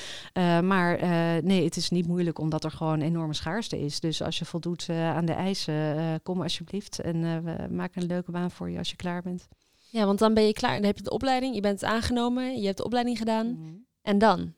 [0.62, 1.04] maar
[1.44, 4.00] nee, het is niet moeilijk omdat er gewoon enorme schaarste is.
[4.00, 7.00] Dus als je voldoet aan de eisen, kom alsjeblieft.
[7.00, 9.48] En we maken een leuke baan voor je als je klaar bent.
[9.90, 10.76] Ja, want dan ben je klaar.
[10.76, 13.46] Dan heb je de opleiding, je bent aangenomen, je hebt de opleiding gedaan.
[13.46, 13.86] Mm.
[14.10, 14.52] En dan?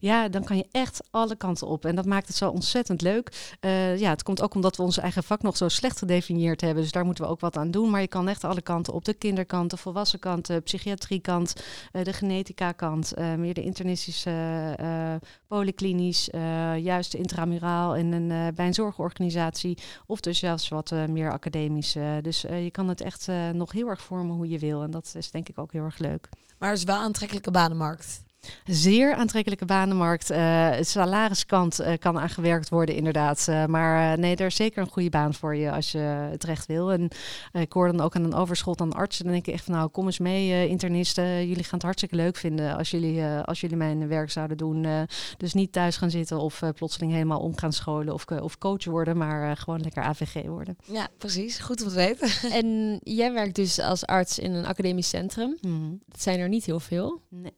[0.00, 1.84] Ja, dan kan je echt alle kanten op.
[1.84, 3.56] En dat maakt het zo ontzettend leuk.
[3.60, 6.82] Uh, ja, het komt ook omdat we ons eigen vak nog zo slecht gedefinieerd hebben.
[6.82, 7.90] Dus daar moeten we ook wat aan doen.
[7.90, 9.04] Maar je kan echt alle kanten op.
[9.04, 11.54] De kinderkant, de volwassen kant, de psychiatriekant,
[11.92, 13.18] uh, de genetica kant.
[13.18, 14.76] Uh, meer de internistische,
[15.46, 16.28] polyklinisch,
[16.82, 19.78] juist intramuraal en een, bij een zorgorganisatie.
[20.06, 21.96] Of dus zelfs wat meer academisch.
[22.22, 24.82] dus je kan het echt nog heel erg vormen hoe je wil.
[24.82, 26.28] En dat is denk ik ook heel erg leuk.
[26.58, 28.26] Maar het is wel een aantrekkelijke banenmarkt.
[28.64, 30.30] Zeer aantrekkelijke banenmarkt.
[30.30, 33.46] Uh, salariskant uh, kan aangewerkt worden, inderdaad.
[33.50, 35.98] Uh, maar nee, er is zeker een goede baan voor je als je
[36.30, 36.92] het recht wil.
[36.92, 37.08] En
[37.52, 39.24] ik hoor dan ook aan een overschot aan artsen.
[39.24, 41.48] Dan denk ik echt van nou, kom eens mee, internisten.
[41.48, 45.06] Jullie gaan het hartstikke leuk vinden als jullie, als jullie mijn werk zouden doen.
[45.36, 49.16] dus niet thuis gaan zitten of plotseling helemaal om gaan scholen of, of coach worden.
[49.16, 50.76] Maar gewoon lekker AVG worden.
[50.84, 51.58] Ja, precies.
[51.58, 52.28] Goed om te weten.
[52.58, 55.56] En jij werkt dus als arts in een academisch centrum.
[55.60, 56.00] Mm.
[56.06, 57.20] Dat zijn er niet heel veel.
[57.28, 57.52] Nee.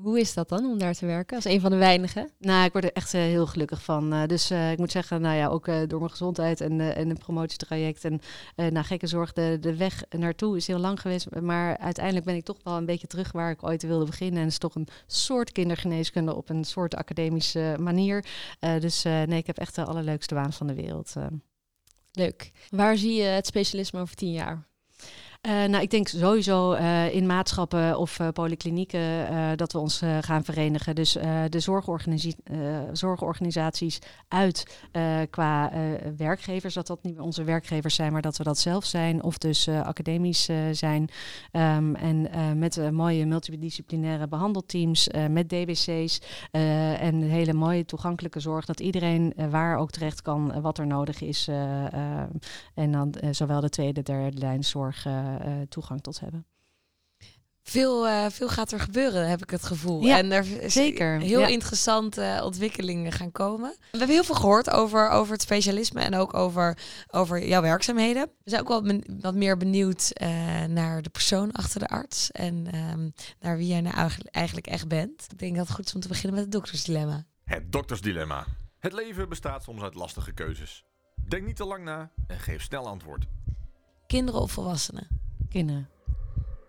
[0.00, 2.30] Hoe is dat dan om daar te werken als een van de weinigen?
[2.38, 4.14] Nou, ik word er echt uh, heel gelukkig van.
[4.14, 7.18] Uh, dus uh, ik moet zeggen, nou ja, ook door mijn gezondheid en, en een
[7.18, 8.20] promotietraject en
[8.56, 11.40] nou, gekke zorg, de, de weg naartoe is heel lang geweest.
[11.40, 14.36] Maar uiteindelijk ben ik toch wel een beetje terug waar ik ooit wilde beginnen.
[14.36, 18.24] En het is toch een soort kindergeneeskunde op een soort academische manier.
[18.60, 21.14] dus nee, ik heb echt de allerleukste baan van de wereld.
[22.12, 22.50] Leuk.
[22.70, 24.66] Waar zie je het specialisme over tien jaar?
[25.42, 30.44] Uh, nou, ik denk sowieso uh, in maatschappen of uh, polyklinieken dat we ons gaan
[30.44, 30.94] verenigen.
[30.94, 31.12] Dus
[31.48, 32.30] de zorgorganisa
[32.92, 34.86] zorgorganisaties uit
[35.30, 35.72] qua
[36.16, 39.22] werkgevers, dat dat niet meer onze werkgevers zijn, maar dat we dat zelf zijn.
[39.22, 41.08] Of dus academisch zijn.
[41.52, 42.28] Um, en
[42.58, 46.20] met mooie multidisciplinaire behandelteams, met DBC's
[46.50, 48.64] en hele mooie toegankelijke zorg.
[48.64, 51.48] Dat iedereen waar ook terecht kan wat er nodig is.
[52.74, 55.06] en dan zowel de tweede, derde lijn zorg
[55.68, 56.46] toegang tot hebben.
[57.68, 60.02] Veel, uh, veel gaat er gebeuren, heb ik het gevoel.
[60.02, 61.18] Ja, en er is zeker.
[61.20, 61.46] heel ja.
[61.46, 63.70] interessante ontwikkelingen gaan komen.
[63.70, 66.78] We hebben heel veel gehoord over, over het specialisme en ook over,
[67.10, 68.30] over jouw werkzaamheden.
[68.44, 70.28] We zijn ook wel ben, wat meer benieuwd uh,
[70.64, 74.88] naar de persoon achter de arts en um, naar wie jij nou eigenlijk, eigenlijk echt
[74.88, 75.26] bent.
[75.30, 77.24] Ik denk dat het goed is om te beginnen met het doktersdilemma.
[77.44, 78.46] Het doktersdilemma.
[78.78, 80.84] Het leven bestaat soms uit lastige keuzes.
[81.28, 83.26] Denk niet te lang na en geef snel antwoord.
[84.06, 85.17] Kinderen of volwassenen?
[85.48, 85.88] Kinderen.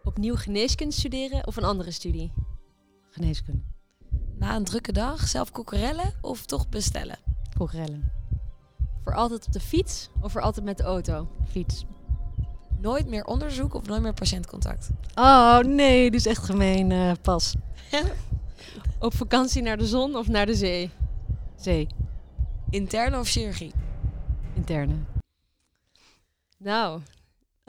[0.04, 2.32] Opnieuw geneeskunde studeren of een andere studie?
[3.10, 3.62] Geneeskunde.
[4.38, 7.18] Na een drukke dag zelf kokerellen of toch bestellen?
[7.58, 8.12] Kokerellen.
[9.04, 11.28] Voor altijd op de fiets of voor altijd met de auto?
[11.50, 11.86] Fiets.
[12.80, 14.90] Nooit meer onderzoek of nooit meer patiëntcontact?
[15.16, 16.92] Oh nee, dit is echt gemeen.
[16.92, 17.56] eh, pas.
[19.00, 20.90] Op vakantie naar de zon of naar de zee?
[21.56, 21.88] Zee.
[22.70, 23.72] Interne of chirurgie?
[24.54, 24.96] Interne.
[26.58, 27.02] Nou,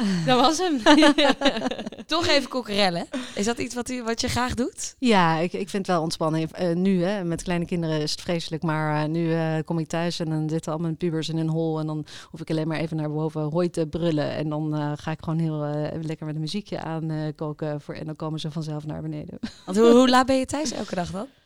[0.27, 0.81] dat was hem.
[2.07, 3.07] Toch even kokerellen.
[3.35, 4.95] Is dat iets wat, u, wat je graag doet?
[4.99, 6.53] Ja, ik, ik vind het wel ontspanning.
[6.53, 8.63] Eh, nu, hè, met kleine kinderen is het vreselijk.
[8.63, 11.49] Maar eh, nu eh, kom ik thuis en dan zitten al mijn pubers in een
[11.49, 11.79] hol.
[11.79, 14.31] En dan hoef ik alleen maar even naar boven hooi te brullen.
[14.31, 15.59] En dan ga ik gewoon heel
[16.03, 17.81] lekker met een muziekje aan koken.
[17.81, 19.39] Voor, en dan komen ze vanzelf naar beneden.
[19.65, 21.27] Want hoe, hoe laat ben je thuis elke dag dan?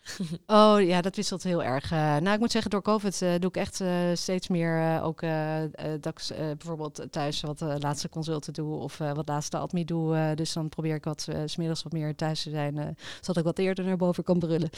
[0.47, 1.91] Oh ja, dat wisselt heel erg.
[1.91, 3.83] Nou, ik moet zeggen, door COVID doe ik echt
[4.13, 5.21] steeds meer ook
[6.59, 8.09] bijvoorbeeld thuis wat laatste
[8.45, 10.17] consulten doe of eh, wat laatste admi doe.
[10.17, 13.37] Eh, dus dan probeer ik wat eh, 's smiddags wat meer thuis te zijn, zodat
[13.37, 14.71] ik wat eerder naar boven kan brullen.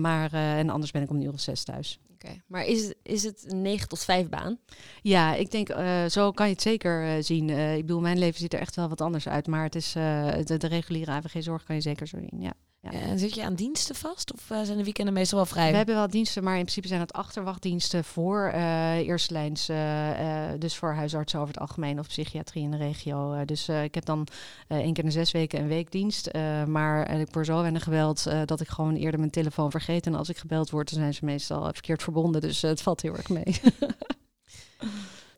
[0.00, 1.98] Maar en anders ben ik om een uur of zes thuis.
[2.12, 4.58] Oké, Maar is, het- is het een 9 tot 5 baan?
[5.02, 5.68] Ja, ik denk,
[6.10, 7.50] zo kan je het zeker zien.
[7.50, 9.46] Ik bedoel, mijn leven ziet er echt wel wat anders uit.
[9.46, 12.52] Maar het is de, de reguliere AVG-zorg kan je zeker zo zien, ja.
[12.90, 12.90] Ja.
[12.90, 15.70] En zit je aan diensten vast of eh, zijn de weekenden meestal wel vrij?
[15.70, 19.68] We hebben wel diensten, maar in principe zijn het achterwachtdiensten voor eh lijns.
[19.68, 23.32] eh, eh, dus voor huisartsen over het algemeen of psychiatrie in de regio.
[23.32, 24.26] Eh, dus eh, ik heb dan
[24.68, 26.26] eh één keer in de zes weken een weekdienst.
[26.26, 29.70] eh, maar eh, ik word zo weinig gebeld eh, dat ik gewoon eerder mijn telefoon
[29.70, 30.06] vergeet.
[30.06, 32.40] En als ik gebeld word, dan zijn ze meestal verkeerd verbonden.
[32.40, 33.44] Dus eh, het valt heel erg mee.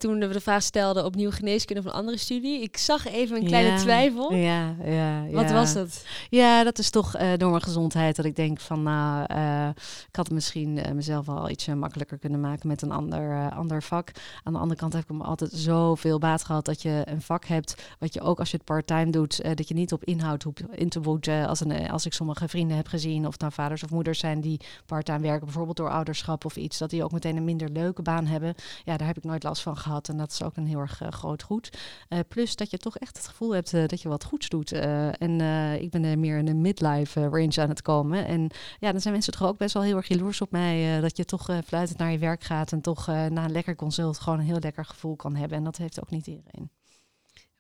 [0.05, 3.47] Toen we de vraag stelden opnieuw geneeskunde of een andere studie, ik zag even een
[3.47, 4.35] kleine Ja, twijfel.
[4.35, 6.07] Ja, ja, Wat was het?
[6.31, 9.69] Ja, dat is toch eh, door mijn gezondheid dat ik denk van nou, eh,
[10.09, 14.11] ik had misschien eh, mezelf wel iets makkelijker kunnen maken met een ander, ander vak.
[14.43, 17.45] Aan de andere kant heb ik me altijd zoveel baat gehad dat je een vak
[17.45, 20.63] hebt wat je ook als je het part-time doet, dat je niet op inhoud hoeft
[20.71, 21.49] in te boeten.
[21.49, 24.41] Als, een, als ik sommige vrienden heb gezien, of het nou vaders of moeders zijn
[24.41, 28.03] die part-time werken, bijvoorbeeld door ouderschap of iets, dat die ook meteen een minder leuke
[28.03, 28.55] baan hebben.
[28.85, 31.01] Ja, daar heb ik nooit last van gehad en dat is ook een heel erg
[31.01, 31.71] eh, groot goed.
[32.09, 34.73] Eh, plus dat je toch echt het gevoel hebt eh, dat je wat goeds doet.
[34.73, 35.41] En
[35.81, 38.27] ik ben er meer in een midlife range aan het komen.
[38.27, 41.01] En ja, dan zijn mensen toch ook best wel heel erg jaloers op mij.
[41.01, 44.39] dat je toch fluitend naar je werk gaat en toch na een lekker consult gewoon
[44.39, 45.59] een heel lekker gevoel kan hebben.
[45.59, 46.71] En dat heeft ook niet iedereen.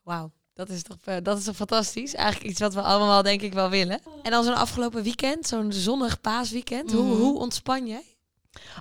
[0.02, 2.14] Wauw, dat is toch dat is toch fantastisch?
[2.14, 4.00] Eigenlijk iets wat we allemaal denk ik wel willen.
[4.22, 6.92] En dan zo'n afgelopen weekend, zo'n zonnig paasweekend.
[6.92, 7.20] Hoe, Mhm.
[7.20, 8.13] hoe ontspan jij?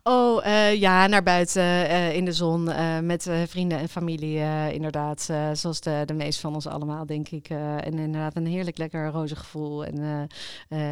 [0.03, 4.39] Oh eh, ja, naar buiten eh, in de zon eh, met vrienden en familie
[4.73, 5.21] inderdaad.
[5.53, 7.49] zoals de, de meeste van ons allemaal, denk ik.
[7.49, 9.85] En inderdaad een heerlijk lekker roze gevoel.
[9.85, 10.27] En,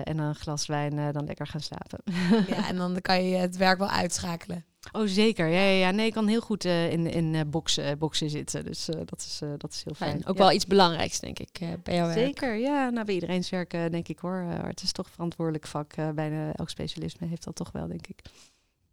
[0.03, 1.99] en een glas wijn, dan lekker gaan slapen.
[2.47, 4.65] Ja, en dan kan je het werk wel uitschakelen.
[4.91, 5.47] Oh, zeker.
[5.47, 5.91] Ja, ja, ja.
[5.91, 8.65] Nee, ik kan heel goed in, in eh, boksen, boksen zitten.
[8.65, 10.11] Dus dat, is, dat is heel fijn.
[10.11, 10.25] Fijn.
[10.27, 10.43] Ook Ja.
[10.43, 12.13] wel iets belangrijks, denk ik, bij werk.
[12.13, 12.89] Zeker, ja.
[12.89, 14.45] Nou, bij iedereen's werk, denk ik hoor.
[14.63, 15.93] Het is toch een verantwoordelijk vak.
[16.15, 18.21] bijna elk specialisme heeft dat toch wel, denk ik.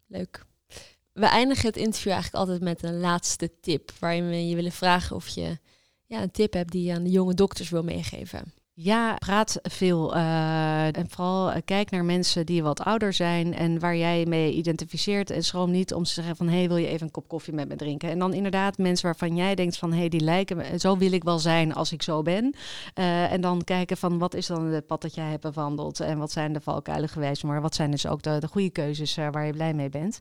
[0.09, 0.47] Leuk.
[1.13, 3.91] We eindigen het interview eigenlijk altijd met een laatste tip.
[3.99, 5.59] Waarin we je willen vragen of je
[6.07, 8.53] ja, een tip hebt die je aan de jonge dokters wil meegeven.
[8.81, 10.14] Ja, praat veel.
[10.14, 14.53] eh, en vooral eh, kijk naar mensen die wat ouder zijn en waar jij mee
[14.53, 15.31] identificeert.
[15.31, 17.55] En schroom niet om te zeggen van, hé, hey, wil je even een kop koffie
[17.55, 18.11] met me drinken?
[18.11, 21.12] En dan inderdaad mensen waarvan jij denkt van, hé, hey, die lijken me, zo wil
[21.12, 22.55] ik wel zijn als ik zo ben.
[22.95, 26.01] Eh, en dan kijken van, wat is dan het pad dat jij hebt bewandeld?
[26.01, 27.43] En wat zijn de valkuilen geweest?
[27.45, 30.20] Maar wat zijn dus ook de, de goede keuzes waar je blij mee bent?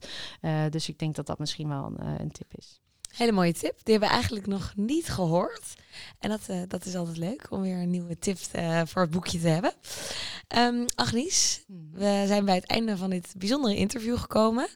[0.70, 2.80] Dus ik denk dat dat misschien wel een, een tip is.
[3.18, 3.74] Hele mooie tip.
[3.84, 5.76] Die hebben we eigenlijk nog niet gehoord.
[6.20, 9.12] En dat, eh, dat is altijd leuk om weer een nieuwe tip eh, voor het
[9.12, 9.74] boekje te hebben.
[10.96, 14.68] Agnies, we zijn bij het einde van dit bijzondere interview gekomen.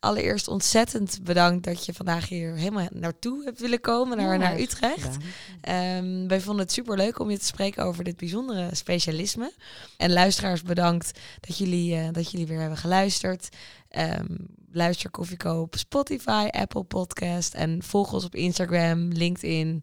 [0.00, 4.58] Allereerst ontzettend bedankt dat je vandaag hier helemaal naartoe hebt willen komen, naar, Ja, naar
[4.58, 5.16] Utrecht.
[5.60, 9.52] Ehm, wij vonden het super leuk om je te spreken over dit bijzondere specialisme.
[9.96, 13.48] En luisteraars bedankt dat jullie, eh, dat jullie weer hebben geluisterd.
[13.88, 14.36] Ehm,
[14.72, 19.82] luister Koffieco op Spotify, Apple Podcast en volg ons op Instagram, LinkedIn,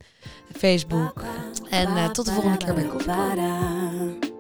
[0.56, 1.24] Facebook.
[1.70, 2.88] En eh, tot de volgende keer bij.
[2.88, 4.35] Koffieco.